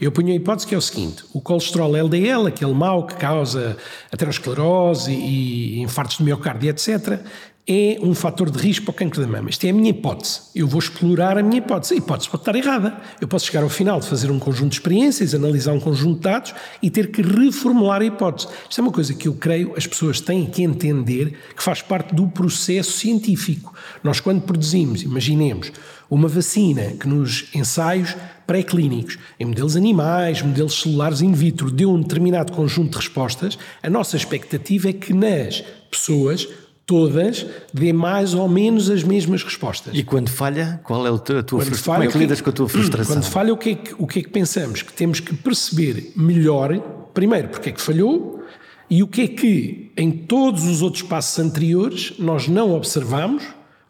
[0.00, 3.76] Eu ponho a hipótese que é o seguinte: o colesterol LDL, aquele mau que causa
[4.10, 7.20] aterosclerose e infartos de miocárdio, etc.,
[7.66, 9.48] é um fator de risco para o cancro da mama.
[9.48, 10.40] Isto é a minha hipótese.
[10.54, 11.94] Eu vou explorar a minha hipótese.
[11.94, 12.96] A hipótese pode estar errada.
[13.20, 16.22] Eu posso chegar ao final de fazer um conjunto de experiências, analisar um conjunto de
[16.22, 18.48] dados e ter que reformular a hipótese.
[18.68, 22.12] Isto é uma coisa que eu creio as pessoas têm que entender que faz parte
[22.12, 23.72] do processo científico.
[24.02, 25.70] Nós, quando produzimos, imaginemos,
[26.10, 32.02] uma vacina que nos ensaios pré-clínicos, em modelos animais, modelos celulares in vitro, deu um
[32.02, 36.46] determinado conjunto de respostas, a nossa expectativa é que nas pessoas
[36.86, 39.94] todas dê mais ou menos as mesmas respostas.
[39.94, 41.94] E quando falha, qual é a tua, frustração?
[41.94, 43.16] Como é que lidas com a tua frustração?
[43.16, 44.82] Quando falha, o que, é que, o que é que pensamos?
[44.82, 46.78] Que temos que perceber melhor,
[47.14, 48.42] primeiro, porque é que falhou
[48.90, 53.42] e o que é que em todos os outros passos anteriores nós não observamos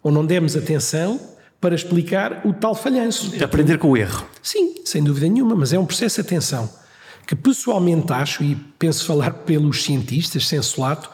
[0.02, 1.20] ou não demos atenção
[1.60, 3.32] para explicar o tal falhanço.
[3.42, 4.26] Aprender com o erro.
[4.42, 6.68] Sim, sem dúvida nenhuma, mas é um processo de atenção
[7.26, 11.08] que pessoalmente acho, e penso falar pelos cientistas, senso lato,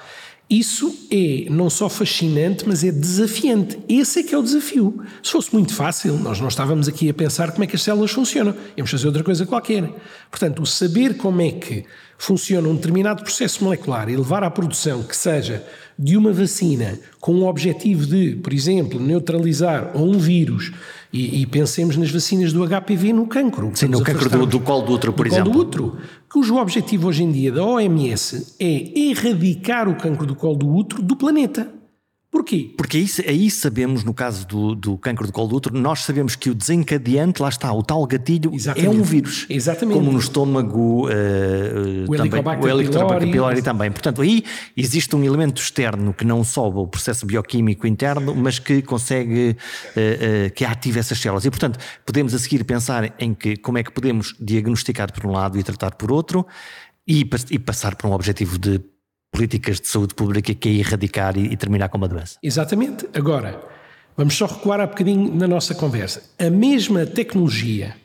[0.51, 3.79] isso é não só fascinante, mas é desafiante.
[3.87, 4.99] Esse é que é o desafio.
[5.23, 8.11] Se fosse muito fácil, nós não estávamos aqui a pensar como é que as células
[8.11, 8.55] funcionam.
[8.75, 9.93] Íamos fazer outra coisa qualquer.
[10.31, 11.85] Portanto, o saber como é que
[12.17, 15.65] funciona um determinado processo molecular e levar à produção que seja
[15.99, 20.73] de uma vacina com o objetivo de, por exemplo, neutralizar um vírus
[21.13, 23.73] e, e, pensemos nas vacinas do HPV no cancro.
[23.75, 25.53] Sim, no cancro do, do colo do útero, por do exemplo.
[25.53, 25.99] Do útero,
[26.31, 31.03] cujo objetivo hoje em dia da OMS é erradicar o cancro do colo do útero
[31.03, 31.78] do planeta.
[32.39, 32.73] Porquê?
[32.77, 36.37] Porque aí, aí sabemos, no caso do, do cancro do colo do útero, nós sabemos
[36.37, 38.87] que o desencadeante, lá está, o tal gatilho, Exatamente.
[38.87, 39.45] é um vírus.
[39.51, 39.99] Exatamente.
[39.99, 43.91] Como no estômago, uh, o também, o Helicobacter pylori também.
[43.91, 44.45] Portanto, aí
[44.77, 49.57] existe um elemento externo que não sobe o processo bioquímico interno, mas que consegue,
[49.97, 51.45] uh, uh, que ativa essas células.
[51.45, 55.33] E, portanto, podemos a seguir pensar em que como é que podemos diagnosticar por um
[55.33, 56.47] lado e tratar por outro,
[57.05, 58.81] e, e passar para um objetivo de
[59.33, 62.39] políticas de saúde pública que é erradicar e, e terminar com uma doença.
[62.43, 63.09] Exatamente.
[63.15, 63.61] Agora,
[64.17, 66.23] vamos só recuar há bocadinho na nossa conversa.
[66.39, 67.97] A mesma tecnologia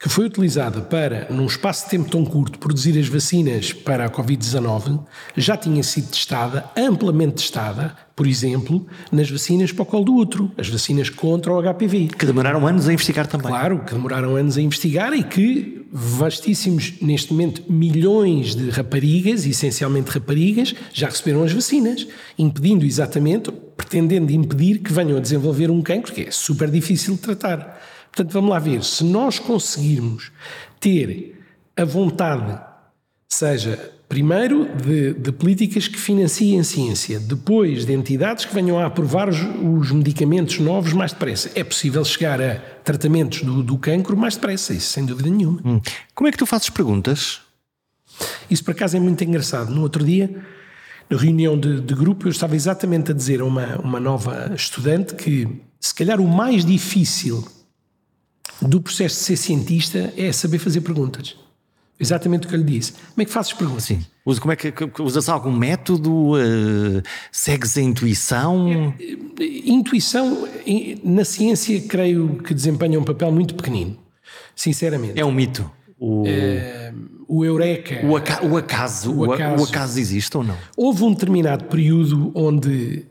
[0.00, 4.10] que foi utilizada para, num espaço de tempo tão curto, produzir as vacinas para a
[4.10, 5.00] Covid-19,
[5.36, 10.52] já tinha sido testada, amplamente testada, por exemplo, nas vacinas para o colo do útero,
[10.56, 12.10] as vacinas contra o HPV.
[12.16, 13.48] Que demoraram anos a investigar também.
[13.48, 20.10] Claro, que demoraram anos a investigar e que vastíssimos, neste momento, milhões de raparigas, essencialmente
[20.10, 22.06] raparigas, já receberam as vacinas,
[22.38, 27.20] impedindo exatamente, pretendendo impedir que venham a desenvolver um cancro que é super difícil de
[27.20, 27.80] tratar.
[28.12, 30.32] Portanto, vamos lá ver, se nós conseguirmos
[30.80, 31.40] ter
[31.76, 32.60] a vontade,
[33.28, 38.86] seja primeiro de, de, políticas que financiem a ciência, depois de entidades que venham a
[38.86, 44.16] aprovar os, os medicamentos novos mais depressa, é possível chegar a tratamentos do, do cancro
[44.16, 45.60] mais depressa, isso sem dúvida nenhuma.
[45.64, 45.80] Hum.
[46.14, 47.42] Como é que tu fazes perguntas?
[48.50, 49.70] Isso por acaso é muito engraçado.
[49.70, 50.42] No outro dia,
[51.10, 55.14] na reunião de, de grupo, eu estava exatamente a dizer a uma, uma nova estudante
[55.14, 55.46] que
[55.78, 57.46] se calhar o mais difícil
[58.60, 61.36] do processo de ser cientista é saber fazer perguntas.
[62.00, 62.92] Exatamente o que eu lhe disse.
[62.92, 63.84] Como é que fazes perguntas?
[63.84, 64.04] Sim.
[64.24, 66.34] Usa, como é que, usas algum método?
[66.34, 68.94] Uh, segues a intuição?
[69.00, 70.46] É, intuição,
[71.02, 73.98] na ciência, creio que desempenha um papel muito pequenino.
[74.54, 75.18] Sinceramente.
[75.18, 75.68] É um mito.
[75.98, 76.92] O, é,
[77.26, 78.06] o eureka.
[78.06, 80.56] O, aca o, acaso, o, acaso, o acaso existe ou não?
[80.76, 83.04] Houve um determinado período onde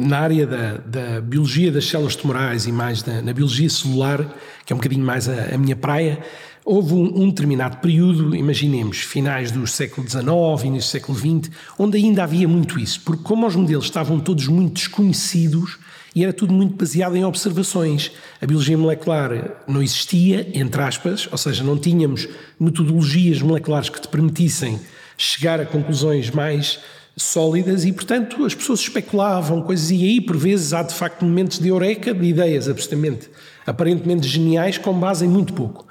[0.00, 4.26] na área da, da, biologia das células tumorais e mais da, na biologia celular,
[4.64, 6.18] que é um bocadinho mais a, a minha praia,
[6.64, 10.24] houve um, um, determinado período, imaginemos, finais do século XIX,
[10.64, 14.48] início do século XX, onde ainda havia muito isso, porque como os modelos estavam todos
[14.48, 15.78] muito desconhecidos
[16.14, 21.36] e era tudo muito baseado em observações, a biologia molecular não existia, entre aspas, ou
[21.36, 24.80] seja, não tínhamos metodologias moleculares que te permitissem
[25.18, 26.78] chegar a conclusões mais
[27.16, 31.58] sólidas e, portanto, as pessoas especulavam coisas e aí, por vezes, há de facto momentos
[31.58, 33.30] de eureka, de ideias absolutamente,
[33.66, 35.86] aparentemente geniais, com base em muito pouco.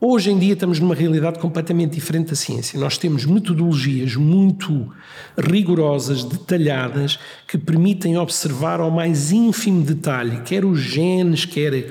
[0.00, 2.78] Hoje em dia estamos numa realidade completamente diferente da ciência.
[2.78, 4.92] Nós temos metodologias muito
[5.38, 11.90] rigorosas, detalhadas, que permitem observar ao mais ínfimo detalhe, quer os genes, quer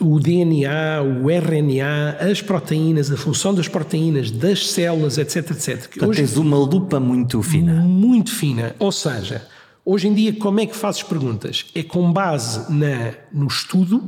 [0.00, 5.88] o DNA, o RNA, as proteínas, a função das proteínas, das células, etc, etc.
[5.88, 7.74] Portanto, hoje, tens uma lupa muito fina.
[7.74, 8.74] Muito fina.
[8.78, 9.46] Ou seja,
[9.84, 11.66] hoje em dia, como é que fazes perguntas?
[11.74, 14.02] É com base na, no estudo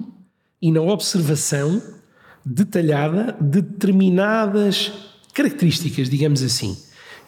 [0.61, 1.81] e na observação
[2.45, 4.93] detalhada de determinadas
[5.33, 6.77] características, digamos assim.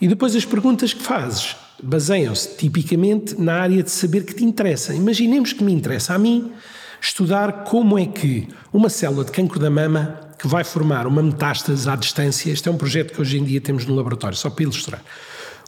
[0.01, 4.95] E depois as perguntas que fazes baseiam-se tipicamente na área de saber que te interessa.
[4.95, 6.53] Imaginemos que me interessa a mim
[7.03, 11.89] estudar como é que uma célula de cancro da mama que vai formar uma metástase
[11.91, 14.63] à distância, este é um projeto que hoje em dia temos no laboratório, só para
[14.63, 15.03] ilustrar.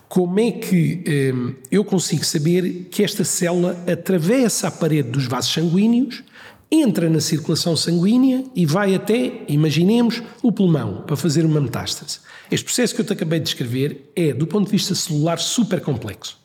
[0.08, 5.52] Como é que hum, eu consigo saber que esta célula atravessa a parede dos vasos
[5.52, 6.22] sanguíneos,
[6.70, 12.20] entra na circulação sanguínea e vai até, imaginemos, o pulmão para fazer uma metástase?
[12.50, 15.80] Este processo que eu te acabei de descrever é, do ponto de vista celular, super
[15.80, 16.43] complexo.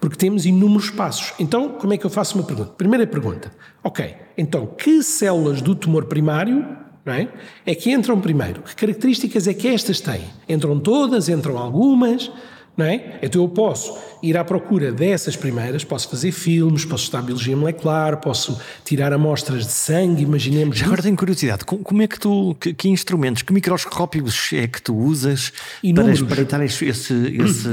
[0.00, 1.32] Porque temos inúmeros passos.
[1.38, 2.70] Então, como é que eu faço uma pergunta?
[2.70, 3.52] Primeira pergunta.
[3.82, 6.64] Ok, então, que células do tumor primário
[7.06, 7.28] é?
[7.64, 7.74] é?
[7.74, 8.62] que entram primeiro?
[8.62, 10.24] Que características é que estas têm?
[10.48, 11.28] Entram todas?
[11.28, 12.30] Entram algumas?
[12.78, 13.18] não é?
[13.20, 18.20] Então eu posso ir à procura dessas primeiras, posso fazer filmes, posso estudar biologia molecular,
[18.20, 20.78] posso tirar amostras de sangue, imaginemos.
[20.78, 24.80] Já agora tenho curiosidade, como é que tu, que, que instrumentos, que microscópios é que
[24.80, 25.52] tu usas
[25.92, 27.68] para espreitar esse, esse, esse,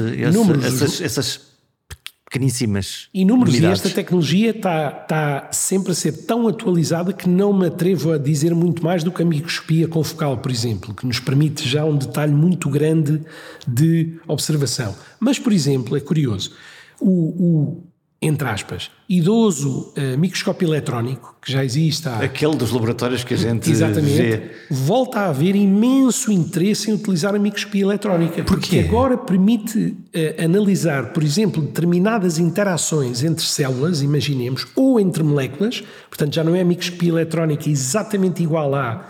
[0.66, 1.55] essas, essas
[2.36, 3.08] pequeníssimas.
[3.14, 8.12] Inúmeros, e esta tecnologia está, está sempre a ser tão atualizada que não me atrevo
[8.12, 11.86] a dizer muito mais do que a microscopia confocal, por exemplo, que nos permite já
[11.86, 13.22] um detalhe muito grande
[13.66, 14.94] de observação.
[15.18, 16.52] Mas, por exemplo, é curioso,
[17.00, 17.84] o, o
[18.22, 22.20] entre aspas, idoso uh, microscópio eletrónico, que já existe há...
[22.20, 24.52] Aquele dos laboratórios que a gente Exatamente, vê.
[24.72, 28.44] volta a haver imenso interesse em utilizar a microscopia eletrónica.
[28.44, 35.84] Porque agora permite uh, analisar, por exemplo, determinadas interações entre células, imaginemos, ou entre moléculas,
[36.10, 39.08] portanto já não é a microscopia eletrónica exatamente igual a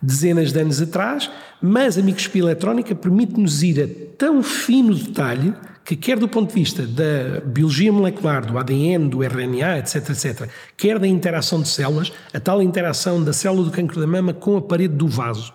[0.00, 3.88] dezenas de anos atrás, mas a microscopia eletrónica permite-nos ir a
[4.18, 9.22] tão fino detalhe que quer do ponto de vista da biologia molecular, do ADN, do
[9.22, 14.00] RNA, etc, etc, quer da interação de células, a tal interação da célula do cancro
[14.00, 15.52] da mama com a parede do vaso.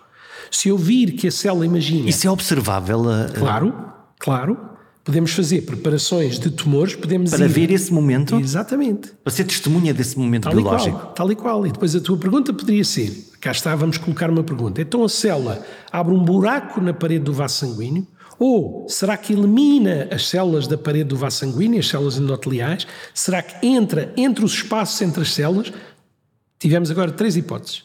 [0.50, 2.08] Se eu vir que a célula imagina...
[2.08, 3.08] Isso é observável?
[3.08, 3.28] A...
[3.28, 3.74] Claro,
[4.18, 4.58] claro.
[5.04, 7.48] Podemos fazer preparações de tumores, podemos Para ir...
[7.48, 8.38] ver esse momento?
[8.38, 9.10] Exatamente.
[9.24, 10.98] Para ser testemunha desse momento tal biológico?
[10.98, 11.66] E qual, tal e qual.
[11.66, 13.10] E depois a tua pergunta poderia ser,
[13.40, 14.82] cá está, vamos colocar uma pergunta.
[14.82, 18.06] Então a célula abre um buraco na parede do vaso sanguíneo,
[18.38, 22.86] ou será que elimina as células da parede do vaso sanguíneo, as células endoteliais?
[23.12, 25.72] Será que entra entre os espaços entre as células?
[26.58, 27.84] Tivemos agora três hipóteses.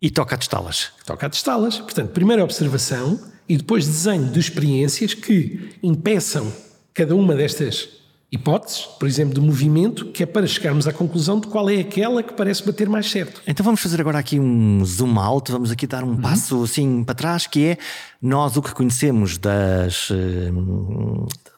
[0.00, 0.92] E toca a testá-las.
[1.04, 1.78] Toca a testá-las.
[1.78, 6.52] Portanto, primeira observação e depois desenho de experiências que impeçam
[6.92, 7.97] cada uma destas
[8.30, 12.22] hipóteses, por exemplo, de movimento, que é para chegarmos à conclusão de qual é aquela
[12.22, 13.42] que parece bater mais certo.
[13.46, 16.20] Então vamos fazer agora aqui um zoom out, vamos aqui dar um uhum.
[16.20, 17.78] passo assim para trás, que é
[18.20, 20.50] nós o que conhecemos das eh,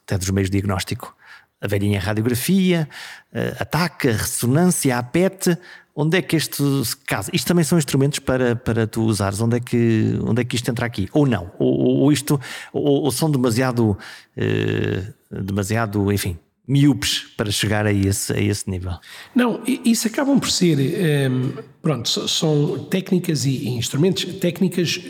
[0.04, 1.16] até dos meios de diagnóstico,
[1.60, 2.88] a velhinha radiografia,
[3.32, 5.58] eh, a TAC, a ressonância, a PET,
[5.94, 6.62] onde é que este
[7.04, 7.30] caso?
[7.32, 10.70] Isto também são instrumentos para, para tu usares, onde é, que, onde é que isto
[10.70, 11.08] entra aqui?
[11.12, 11.50] Ou não?
[11.58, 12.40] Ou, ou isto,
[12.72, 13.98] ou, ou, são demasiado,
[14.36, 16.38] eh, demasiado, enfim,
[16.70, 18.92] miúpes para chegar a esse, a esse nível?
[19.34, 21.52] Não, isso acabam por ser, um, ehm,
[21.82, 25.00] pronto, são técnicas e instrumentos, técnicas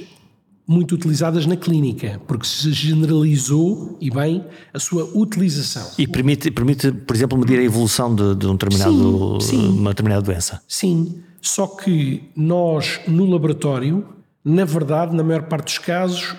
[0.66, 5.86] muito utilizadas na clínica, porque se generalizou e bem a sua utilização.
[5.98, 9.68] E permite, permite por exemplo, medir a evolução de, de um determinado, sim, sim.
[9.68, 10.62] uma determinada doença?
[10.66, 14.06] Sim, só que nós no laboratório,
[14.42, 16.36] na verdade, na maior parte dos casos,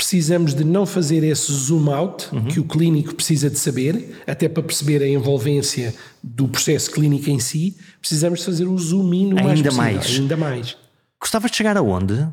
[0.00, 2.46] precisamos de não fazer esse zoom out uhum.
[2.46, 7.38] que o clínico precisa de saber, até para perceber a envolvência do processo clínico em
[7.38, 10.18] si, precisamos de fazer o zoom in o ainda mais possível, mais.
[10.18, 10.76] ainda mais.
[11.20, 12.26] Gostavas de chegar aonde?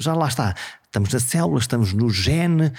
[0.00, 0.52] Já lá está.
[0.84, 2.72] Estamos na célula, estamos no gene,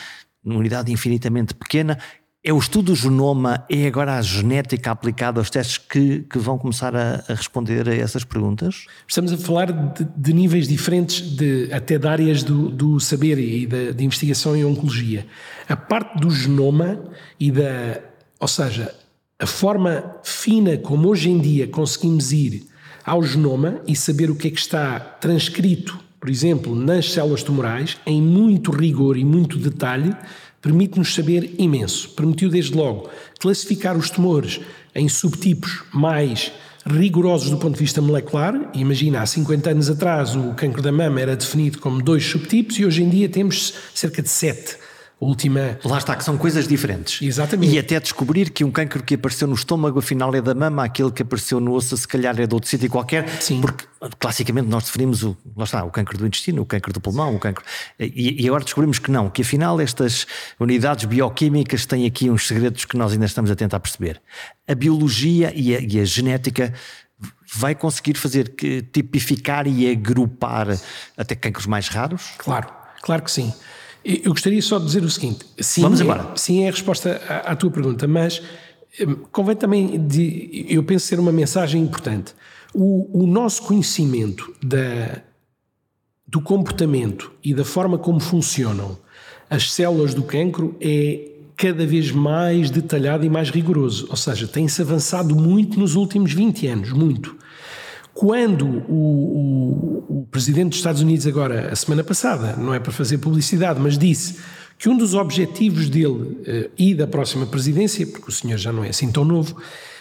[0.44, 1.98] numa unidade infinitamente pequena
[2.44, 6.58] é o estudo do genoma, é agora a genética aplicada aos testes que, que vão
[6.58, 8.88] começar a, a, responder a essas perguntas?
[9.08, 13.68] Estamos a falar de, de níveis diferentes, de, até de áreas do, do saber e
[13.68, 15.28] da, de investigação em oncologia.
[15.70, 17.00] A parte do genoma
[17.40, 18.02] e da.
[18.40, 18.92] Ou seja,
[19.38, 22.66] a forma fina como hoje em dia conseguimos ir
[23.06, 27.98] ao genoma e saber o que é que está transcrito, por exemplo, nas células tumorais,
[28.06, 30.16] em muito rigor e muito detalhe,
[30.62, 32.10] permite-nos saber imenso.
[32.10, 34.60] Permitiu, desde logo, classificar os tumores
[34.94, 36.52] em subtipos mais
[36.86, 38.72] rigorosos do ponto de vista molecular.
[38.74, 42.86] Imagina, há 50 anos atrás o cancro da mama era definido como dois subtipos e
[42.86, 44.78] hoje em dia temos cerca de sete
[45.22, 45.78] última.
[45.86, 47.22] Lá está, que são coisas diferentes.
[47.22, 47.74] Exatamente.
[47.74, 51.12] E até descobrir que um cancro que apareceu no estômago, afinal é da mama, aquele
[51.12, 53.30] que apareceu no osso, se calhar é de outro sítio qualquer.
[53.40, 53.62] Sim.
[53.62, 53.86] Porque
[54.20, 57.40] classicamente nós definimos o, lá está, o cancro do intestino, o cancro do pulmão, o
[57.40, 57.64] cancro.
[58.00, 60.26] E, e agora descobrimos que não, que afinal estas
[60.60, 64.20] unidades bioquímicas têm aqui uns segredos que nós ainda estamos a tentar perceber.
[64.68, 66.74] A biologia e a, e a genética
[67.54, 70.68] vai conseguir fazer que tipificar e agrupar
[71.16, 72.32] até cancros mais raros?
[72.38, 72.70] Claro,
[73.02, 73.54] claro que sim.
[74.04, 76.32] Eu gostaria só de dizer o seguinte: sim, Vamos é, embora.
[76.36, 78.42] sim, é a resposta à, à tua pergunta, mas
[79.00, 82.34] hum, convém também, de, eu penso ser uma mensagem importante.
[82.74, 85.22] O, o nosso conhecimento da,
[86.26, 88.98] do comportamento e da forma como funcionam
[89.50, 94.08] as células do cancro é cada vez mais detalhado e mais rigoroso.
[94.10, 97.36] Ou seja, tem-se avançado muito nos últimos 20 anos, muito.
[98.22, 102.92] Quando o, o, o, presidente dos Estados Unidos, agora, a semana passada, não é para
[102.92, 104.36] fazer publicidade, mas disse
[104.78, 108.84] que um dos objetivos dele uh, e da próxima presidência, porque o senhor já não
[108.84, 109.56] é assim tão novo,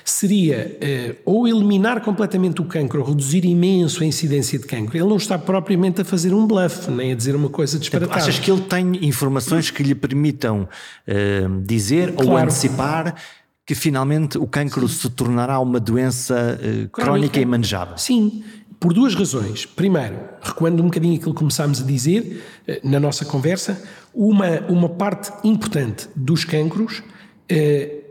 [0.05, 4.99] seria uh, ou eliminar completamente o cancro, ou reduzir imenso a incidência de cancro.
[4.99, 8.21] Ele não está propriamente a fazer um bluff, nem a dizer uma coisa disparatada.
[8.21, 10.69] Achas que ele tem informações que lhe permitam
[11.09, 12.33] uh, dizer claro.
[12.33, 13.15] ou antecipar
[13.71, 15.03] que finalmente o cancro Sim.
[15.03, 17.97] se tornará uma doença uh, crónica e manejável?
[17.97, 18.43] Sim,
[18.81, 19.65] por duas razões.
[19.65, 23.81] Primeiro, recuando um bocadinho aquilo que começámos a dizer uh, na nossa conversa,
[24.13, 28.03] uma, uma parte importante dos cancros uh,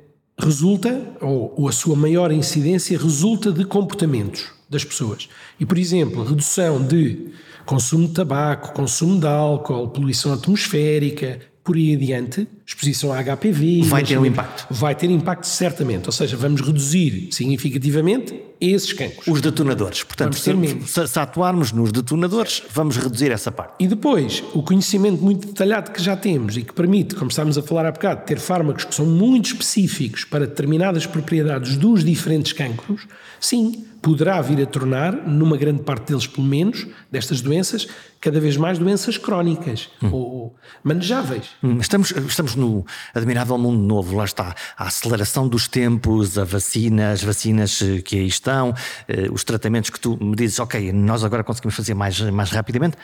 [0.42, 5.28] resulta, ou, ou a sua maior incidência, resulta de comportamentos das pessoas.
[5.60, 7.34] E, por exemplo, redução de
[7.66, 13.82] consumo de tabaco, consumo de álcool, poluição atmosférica, por aí adiante, exposição a HPV.
[13.86, 14.68] Vai ter um impacto.
[14.70, 16.06] Vai ter impacto, certamente.
[16.06, 19.26] Ou seja, vamos reduzir significativamente esses cancros.
[19.28, 20.04] Os detonadores.
[20.04, 20.52] Portanto, se,
[20.86, 23.74] se, se, atuarmos nos detonadores, vamos reduzir essa parte.
[23.80, 27.64] E depois, o conhecimento muito detalhado que já temos e que permite, como estávamos a
[27.64, 33.08] falar há bocado, ter fármacos que são muito específicos para determinadas propriedades dos diferentes cancros,
[33.40, 37.88] sim, poderá vir a tornar, numa grande parte deles pelo menos, destas doenças,
[38.20, 40.10] cada vez mais doenças crónicas hum.
[40.12, 41.50] ou manejáveis.
[41.64, 41.78] Hum.
[41.80, 44.56] Estamos, estamos no admirável mundo novo, lá está.
[44.78, 48.74] A aceleração dos tempos, a vacina, as vacinas eh, que aí estão,
[49.08, 52.98] eh, os tratamentos que tu me dizes, ok, nós agora conseguimos fazer mais, mais rapidamente.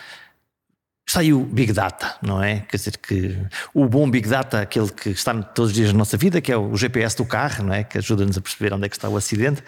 [1.08, 2.62] Está aí o Big Data, não é?
[2.62, 3.38] Quer dizer que
[3.74, 6.58] o bom Big Data, aquele que está todos os dias na nossa vida, que é
[6.58, 7.84] o GPS do carro, não é?
[7.84, 9.64] Que ajuda-nos a perceber onde é que está o acidente.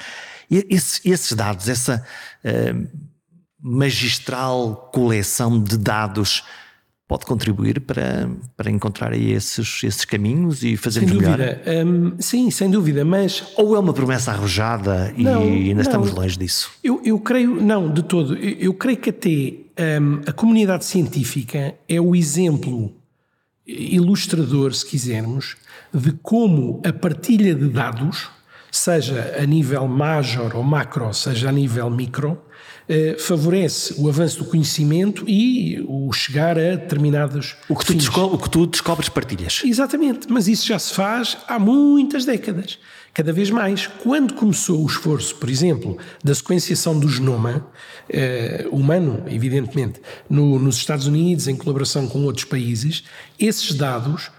[0.49, 2.03] E esses, esses dados, essa
[2.43, 2.87] uh,
[3.61, 6.43] magistral coleção de dados,
[7.07, 11.39] pode contribuir para, para encontrar aí esses, esses caminhos e fazer melhor?
[11.85, 13.43] Um, sim, sem dúvida, mas...
[13.55, 16.71] Ou é uma promessa arrojada e não, ainda não, estamos longe disso?
[16.83, 18.35] Eu, eu creio, não, de todo.
[18.35, 22.93] Eu, eu creio que até um, a comunidade científica é o exemplo
[23.65, 25.55] ilustrador, se quisermos,
[25.93, 28.29] de como a partilha de dados,
[28.77, 32.41] seja a nível major ou macro, seja a nível micro,
[32.87, 37.55] eh, favorece o avanço do conhecimento e o chegar a determinados.
[37.67, 39.61] O que, tu o que tu descobres, partilhas.
[39.65, 42.79] Exatamente, mas isso já se faz há muitas décadas.
[43.13, 43.87] Cada vez mais.
[43.87, 47.67] Quando começou o esforço, por exemplo, da sequenciação do genoma
[48.07, 49.99] eh, humano, evidentemente,
[50.29, 53.03] no, nos Estados Unidos, em colaboração com outros países,
[53.39, 54.29] esses dados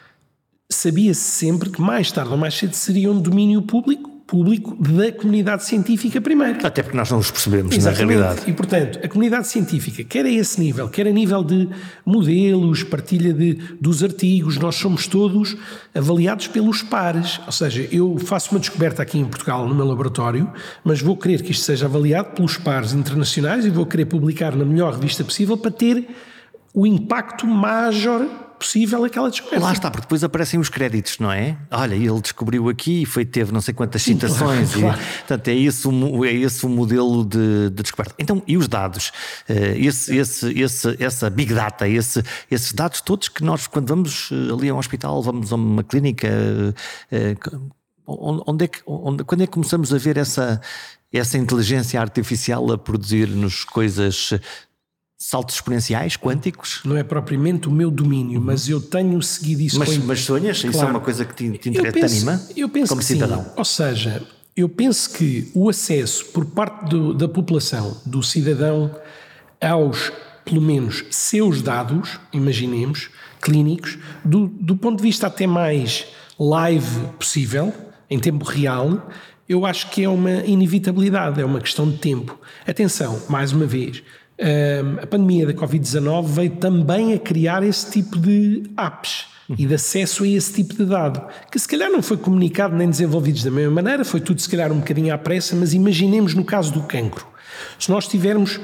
[0.71, 5.65] sabia-se sempre que mais tarde ou mais cedo seriam de domínio público público da comunidade
[5.65, 6.65] científica primeiro.
[6.65, 8.17] Até porque nós não os percebemos Exatamente.
[8.17, 8.51] na realidade.
[8.51, 11.67] E, portanto, a comunidade científica, quer a esse nível, quer a nível de
[12.05, 15.57] modelos, partilha de, dos artigos, nós somos todos
[15.95, 17.41] avaliados pelos pares.
[17.47, 20.53] Ou seja, eu faço uma descoberta aqui em Portugal, no meu laboratório,
[20.85, 24.65] mas vou querer que isto seja avaliado pelos pares internacionais e vou querer publicar na
[24.65, 26.07] melhor revista possível para ter
[26.75, 28.27] o impacto major
[28.59, 29.65] possível aquela descoberta.
[29.65, 31.57] Lá está, porque depois aparecem os créditos, não é?
[31.71, 34.73] Olha, ele descobriu aqui e foi, teve não sei quantas Sim, citações.
[34.73, 35.01] Claro, claro.
[35.01, 38.15] E, portanto, é esse, o, é esse o modelo de, de descoberta.
[38.19, 39.13] Então, e os dados?
[39.49, 44.31] Eh, esse, esse, esse, essa big data, esse, esses dados todos que nós, quando vamos
[44.33, 46.29] eh, ali a um hospital, vamos a uma clínica,
[47.11, 47.37] eh,
[48.07, 50.61] onde é que, onde, quando é que começamos a ver essa,
[51.13, 54.35] essa inteligência artificial a produzir-nos coisas
[55.19, 56.81] saltos exponenciais, quânticos?
[56.85, 59.79] Não é propriamente o meu domínio, mas eu tenho seguido isso.
[59.79, 60.05] Mas, com...
[60.05, 60.61] mas sonhas?
[60.61, 60.77] Claro.
[60.77, 62.41] Isso é uma coisa que te, te, te penso, anima?
[62.57, 63.43] Eu penso como que cidadão?
[63.43, 63.51] Sim.
[63.57, 64.23] Ou seja,
[64.57, 68.95] eu penso que o acesso por parte do, da população, do cidadão,
[69.61, 70.13] aos,
[70.45, 73.11] pelo menos, seus dados, imaginemos,
[73.41, 76.07] clínicos, do, do ponto de vista até mais
[76.39, 77.75] live possível,
[78.09, 79.11] em tempo real,
[79.49, 82.39] eu acho que é uma inevitabilidade, é uma questão de tempo.
[82.67, 84.03] Atenção, mais uma vez,
[85.03, 89.27] a pandemia da Covid-19 veio também a criar esse tipo de apps
[89.57, 92.89] e de acesso a esse tipo de dado, que se calhar não foi comunicado nem
[92.89, 96.45] desenvolvidos da mesma maneira, foi tudo se calhar um bocadinho à pressa, mas imaginemos no
[96.45, 97.27] caso do cancro.
[97.79, 98.61] Se nós tivermos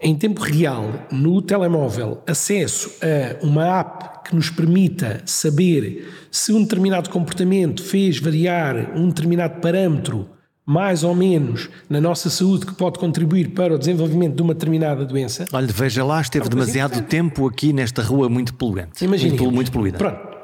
[0.00, 6.62] em tempo real, no telemóvel, acesso a uma app que nos permita saber se um
[6.62, 10.28] determinado comportamento fez variar um determinado parâmetro
[10.66, 15.04] mais ou menos na nossa saúde que pode contribuir para o desenvolvimento de uma determinada
[15.04, 15.44] doença.
[15.52, 19.04] Olha, veja lá, esteve demasiado tempo aqui nesta rua muito poluente.
[19.04, 19.34] Imagina.
[19.34, 19.98] Muito, muito poluída.
[19.98, 20.34] Pronto.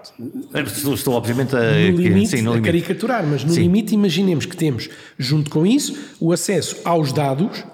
[0.54, 2.72] Estou, estou obviamente a, no limite, sim, no a limite.
[2.72, 3.62] caricaturar, mas no sim.
[3.62, 7.64] limite imaginemos que temos, junto com isso, o acesso aos dados,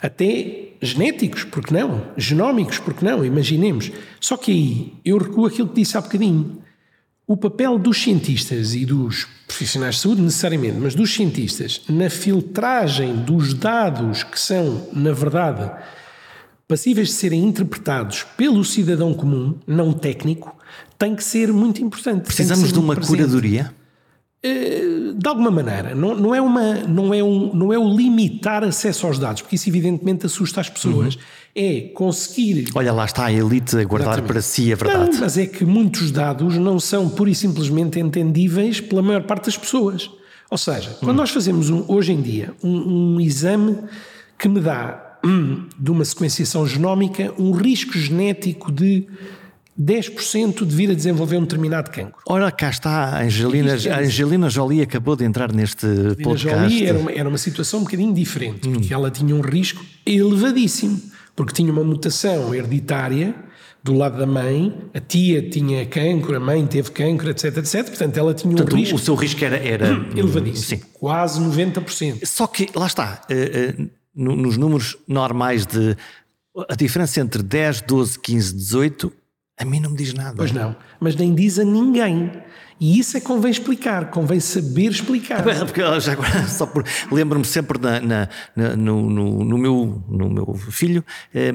[0.00, 2.02] até genéticos, porque não?
[2.16, 3.24] Genómicos, porque não?
[3.24, 3.90] Imaginemos.
[4.20, 6.58] Só que aí eu recuo aquilo que disse há bocadinho.
[7.26, 13.16] O papel dos cientistas e dos profissionais de saúde, necessariamente, mas dos cientistas, na filtragem
[13.16, 15.70] dos dados que são, na verdade,
[16.68, 20.54] passíveis de serem interpretados pelo cidadão comum, não técnico,
[20.98, 22.24] tem que ser muito importante.
[22.24, 23.16] Precisamos de uma presente.
[23.16, 23.74] curadoria?
[24.46, 28.62] Eh, de alguma maneira, não, não, é uma, não, é um, não é o limitar
[28.62, 31.14] acesso aos dados, porque isso evidentemente assusta as pessoas.
[31.14, 31.20] Uhum.
[31.56, 32.68] É conseguir.
[32.74, 34.32] Olha, lá está a elite a guardar Exatamente.
[34.32, 35.12] para si a verdade.
[35.12, 39.46] Não, mas é que muitos dados não são pura e simplesmente entendíveis pela maior parte
[39.46, 40.10] das pessoas.
[40.50, 41.14] Ou seja, quando uhum.
[41.14, 43.78] nós fazemos um, hoje em dia um, um exame
[44.38, 49.06] que me dá hum, de uma sequenciação genómica um risco genético de
[49.80, 52.14] 10% de vir a desenvolver um determinado cancro.
[52.26, 56.60] Ora, cá está a Angelina, a Angelina Jolie acabou de entrar neste a podcast.
[56.60, 58.96] Jolie era uma, era uma situação um bocadinho diferente, porque hum.
[58.96, 61.00] ela tinha um risco elevadíssimo,
[61.34, 63.34] porque tinha uma mutação hereditária
[63.82, 67.84] do lado da mãe, a tia tinha cancro, a mãe teve cancro, etc, etc.
[67.86, 68.96] Portanto, ela tinha um Portanto, risco.
[68.96, 70.86] O seu risco era, era elevadíssimo, sim.
[70.94, 72.24] quase 90%.
[72.24, 75.96] Só que, lá está, uh, uh, nos números normais de.
[76.70, 79.12] A diferença entre 10, 12, 15, 18
[79.56, 80.34] a mim não me diz nada.
[80.36, 82.30] Pois não, mas nem diz a ninguém.
[82.80, 85.42] E isso é que convém explicar, convém saber explicar.
[85.42, 86.84] Porque já agora, só por.
[87.10, 91.52] Lembro-me sempre na, na, na no, no, no, meu, no meu filho, eh,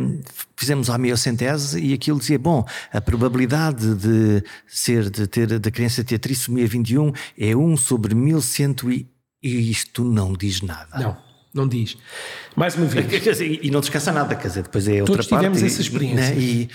[0.55, 6.03] fizemos a meiocentese e aquilo dizia: bom, a probabilidade de ser, de ter, da criança
[6.03, 9.07] ter trissomia 21 é 1 sobre 1100 e,
[9.43, 10.97] e isto não diz nada.
[10.99, 11.29] Não.
[11.51, 11.97] Não diz.
[12.55, 13.39] Mais uma vez.
[13.41, 15.45] E não descansa nada, quer dizer, depois é outra Todos parte.
[15.45, 16.35] Todos tivemos essa experiência.
[16.35, 16.39] Né?
[16.39, 16.69] E,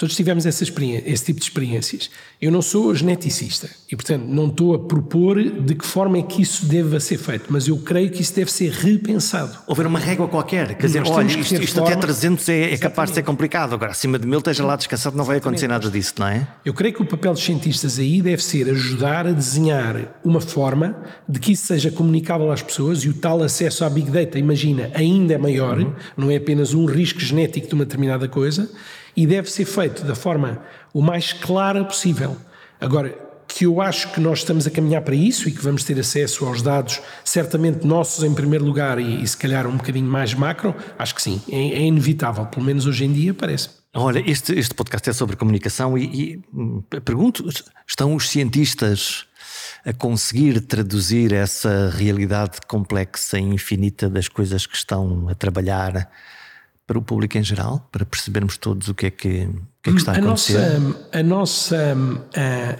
[0.00, 2.08] Todos tivemos essa esse tipo de experiências.
[2.40, 6.40] Eu não sou geneticista e, portanto, não estou a propor de que forma é que
[6.40, 9.58] isso deve ser feito, mas eu creio que isso deve ser repensado.
[9.66, 11.90] Houver uma régua qualquer, quer dizer, olha, isto, isto forma...
[11.90, 15.18] até 300 é, é capaz de ser complicado, agora acima de 1000 esteja lá descansado,
[15.18, 16.48] não vai acontecer nada disso, não é?
[16.64, 20.96] Eu creio que o papel dos cientistas aí deve ser ajudar a desenhar uma forma
[21.28, 24.90] de que isso seja comunicável às pessoas e o tal acesso à Big Data, imagina,
[24.94, 25.92] ainda é maior, uhum.
[26.16, 28.66] não é apenas um risco genético de uma determinada coisa,
[29.16, 32.36] e deve ser feito da forma o mais clara possível.
[32.80, 35.98] Agora, que eu acho que nós estamos a caminhar para isso e que vamos ter
[35.98, 40.34] acesso aos dados, certamente nossos em primeiro lugar e, e se calhar um bocadinho mais
[40.34, 43.80] macro, acho que sim, é, é inevitável, pelo menos hoje em dia parece.
[43.92, 47.44] Olha, este, este podcast é sobre comunicação e, e hum, pergunto:
[47.86, 49.26] estão os cientistas
[49.84, 56.08] a conseguir traduzir essa realidade complexa e infinita das coisas que estão a trabalhar
[56.90, 59.92] para o público em geral, para percebermos todos o que é que, o que, é
[59.92, 60.80] que está a, a acontecer?
[60.80, 61.96] Nossa, a nossa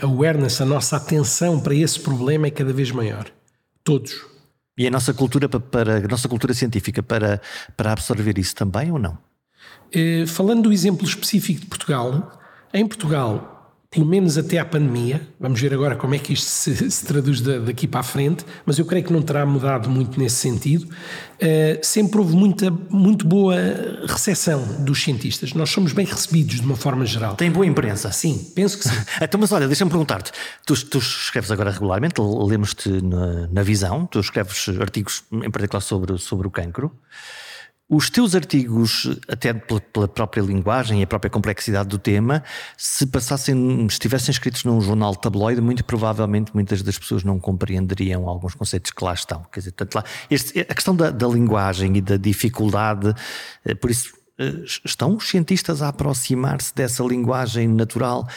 [0.03, 3.31] a awareness, a nossa atenção para esse problema é cada vez maior.
[3.85, 4.27] Todos.
[4.77, 7.41] E a nossa cultura, para, a nossa cultura científica, para,
[7.77, 9.17] para absorver isso também ou não?
[9.93, 12.37] Eh, falando do exemplo específico de Portugal,
[12.75, 13.60] em Portugal
[13.91, 15.21] pelo menos até à pandemia.
[15.39, 18.79] Vamos ver agora como é que isto se, se traduz daqui para a frente, mas
[18.79, 20.85] eu creio que não terá mudado muito nesse sentido.
[20.85, 23.57] Uh, sempre houve muita, muito boa
[24.07, 25.55] recepção dos cientistas.
[25.55, 27.35] Nós somos bem recebidos de uma forma geral.
[27.35, 28.13] Tem boa imprensa?
[28.13, 28.97] Sim, penso que sim.
[29.21, 30.31] então, mas olha, deixa-me perguntar-te.
[30.65, 36.17] Tu, tu, escreves agora regularmente, lemos-te na, na Visão, tu escreves artigos em particular sobre,
[36.19, 36.93] sobre o cancro.
[37.93, 42.45] Os teus artigos, até pela própria linguagem e a própria complexidade do tema,
[42.77, 48.55] se passassem, estivessem escritos num jornal tabloide, muito provavelmente muitas das pessoas não compreenderiam alguns
[48.55, 49.45] conceitos que lá estão.
[49.51, 53.13] Quer dizer, lá, este, a questão da, da, linguagem e da dificuldade,
[53.65, 58.29] eh, por isso, eh, estão os cientistas a aproximar-se dessa linguagem natural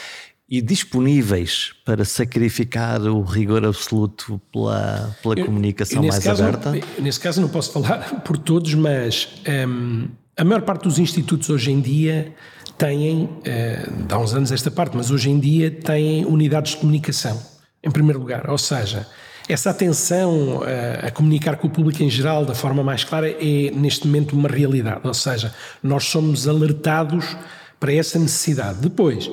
[0.48, 6.74] e disponíveis para sacrificar o rigor absoluto pela, pela eu, comunicação mais caso, aberta?
[7.00, 9.30] Nesse caso não posso falar por todos, mas
[9.68, 12.34] um, a maior parte dos institutos hoje em dia
[12.78, 17.42] têm, uh, há uns anos esta parte, mas hoje em dia têm unidades de comunicação,
[17.82, 18.50] em primeiro lugar.
[18.50, 19.08] Ou seja,
[19.48, 23.30] essa atenção a, eh, a comunicar com o público em geral da forma mais clara
[23.30, 25.02] é neste momento uma realidade.
[25.04, 27.36] Ou seja, nós somos alertados
[27.80, 28.80] para essa necessidade.
[28.80, 29.30] Depois,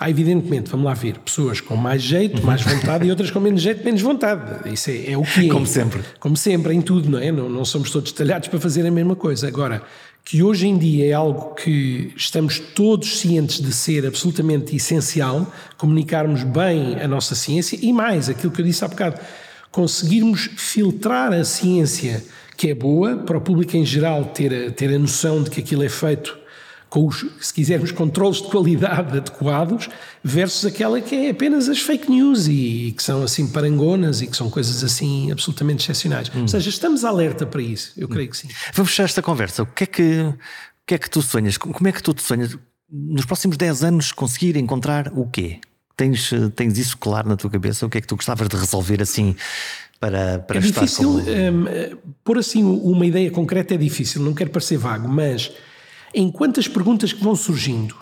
[0.00, 3.60] Há, evidentemente, vamos lá ver, pessoas com mais jeito, mais vontade e outras com menos
[3.60, 4.72] jeito, menos vontade.
[4.72, 5.48] Isso é, é o que é.
[5.48, 6.02] Como sempre.
[6.20, 7.32] Como sempre, em tudo, não é?
[7.32, 9.48] Não, não somos todos talhados para fazer a mesma coisa.
[9.48, 9.82] Agora,
[10.24, 16.44] que hoje em dia é algo que estamos todos cientes de ser absolutamente essencial, comunicarmos
[16.44, 19.18] bem a nossa ciência e mais, aquilo que eu disse há bocado,
[19.72, 22.22] conseguirmos filtrar a ciência
[22.56, 25.60] que é boa para o público em geral ter a, ter a noção de que
[25.60, 26.38] aquilo é feito
[26.88, 29.88] com os, se quisermos, controles de qualidade adequados,
[30.22, 34.26] versus aquela que é apenas as fake news e, e que são assim parangonas e
[34.26, 36.30] que são coisas assim absolutamente excepcionais.
[36.34, 36.42] Hum.
[36.42, 38.48] Ou seja, estamos alerta para isso, eu creio que sim.
[38.72, 39.62] Vamos fechar esta conversa.
[39.62, 40.34] O que é que, o
[40.86, 41.58] que, é que tu sonhas?
[41.58, 42.56] Como é que tu te sonhas?
[42.90, 45.60] Nos próximos 10 anos conseguir encontrar o quê?
[45.94, 47.84] Tens, tens isso claro na tua cabeça?
[47.84, 49.36] O que é que tu gostavas de resolver assim
[50.00, 51.18] para, para é estar difícil, com...
[51.18, 55.52] um, pôr assim uma ideia concreta é difícil, não quero parecer vago, mas
[56.14, 57.96] enquanto as perguntas que vão surgindo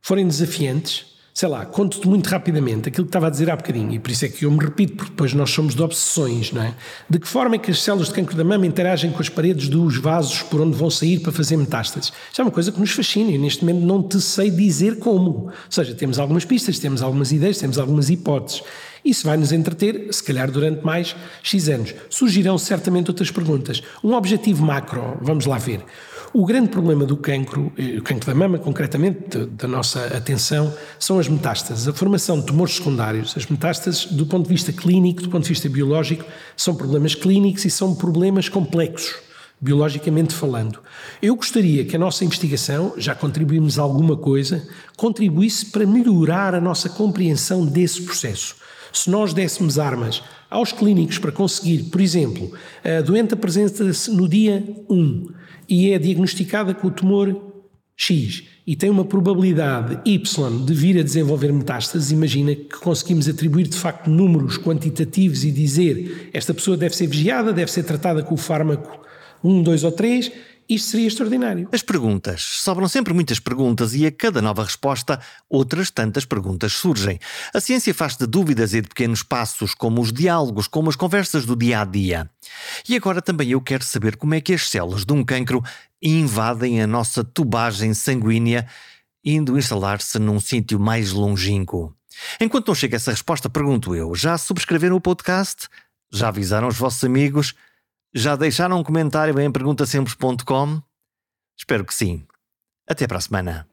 [0.00, 3.98] forem desafiantes, sei lá, conto-te muito rapidamente aquilo que estava a dizer há bocadinho, e
[3.98, 6.74] por isso é que eu me repito, porque depois nós somos de obsessões, não é?
[7.10, 9.68] De que forma é que as células de cancro da mama interagem com as paredes
[9.68, 12.10] dos vasos por onde vão sair para fazer metástases?
[12.30, 15.48] Isto é uma coisa que nos fascina e neste momento não te sei dizer como.
[15.48, 18.62] Ou seja, temos algumas pistas, temos algumas ideias, temos algumas hipóteses.
[19.04, 21.94] Isso vai nos entreter, se calhar durante mais X anos.
[22.08, 23.82] Surgirão certamente outras perguntas.
[24.02, 25.84] Um objetivo macro, vamos lá ver.
[26.38, 31.18] O grande problema do cancro, eh, o cancro da mama, concretamente, da nossa atenção, são
[31.18, 31.88] as metástases.
[31.88, 33.34] A formação de tumores secundários.
[33.38, 37.64] As metástases, do ponto de vista clínico, do ponto de vista biológico, são problemas clínicos
[37.64, 39.14] e são problemas complexos,
[39.58, 40.78] biologicamente falando.
[41.22, 44.62] Eu gostaria que a nossa investigação, já contribuímos alguma coisa,
[44.94, 48.56] contribuísse para melhorar a nossa compreensão desse processo.
[48.92, 52.52] Se nós dessemos armas aos clínicos para conseguir, por exemplo,
[52.84, 55.26] a doente apresenta-se no dia 1
[55.68, 57.54] e é diagnosticada com o tumor
[57.96, 63.68] X e tem uma probabilidade Y de vir a desenvolver metástases, imagina que conseguimos atribuir
[63.68, 68.34] de facto números quantitativos e dizer esta pessoa deve ser vigiada, deve ser tratada com
[68.34, 69.00] o fármaco
[69.42, 70.32] 1, 2 ou 3
[70.68, 71.68] isto seria extraordinário.
[71.72, 72.42] As perguntas.
[72.42, 77.18] Sobram sempre muitas perguntas e a cada nova resposta, outras tantas perguntas surgem.
[77.54, 81.44] A ciência faz de dúvidas e de pequenos passos, como os diálogos, como as conversas
[81.44, 82.30] do dia a dia.
[82.88, 85.62] E agora também eu quero saber como é que as células de um cancro
[86.02, 88.66] invadem a nossa tubagem sanguínea,
[89.24, 91.94] indo instalar-se num sítio mais longínquo.
[92.40, 95.68] Enquanto não chega essa resposta, pergunto eu: já subscreveram o podcast?
[96.12, 97.54] Já avisaram os vossos amigos?
[98.16, 100.80] Já deixaram um comentário em perguntasemples.com?
[101.54, 102.26] Espero que sim.
[102.88, 103.68] Até para a semana.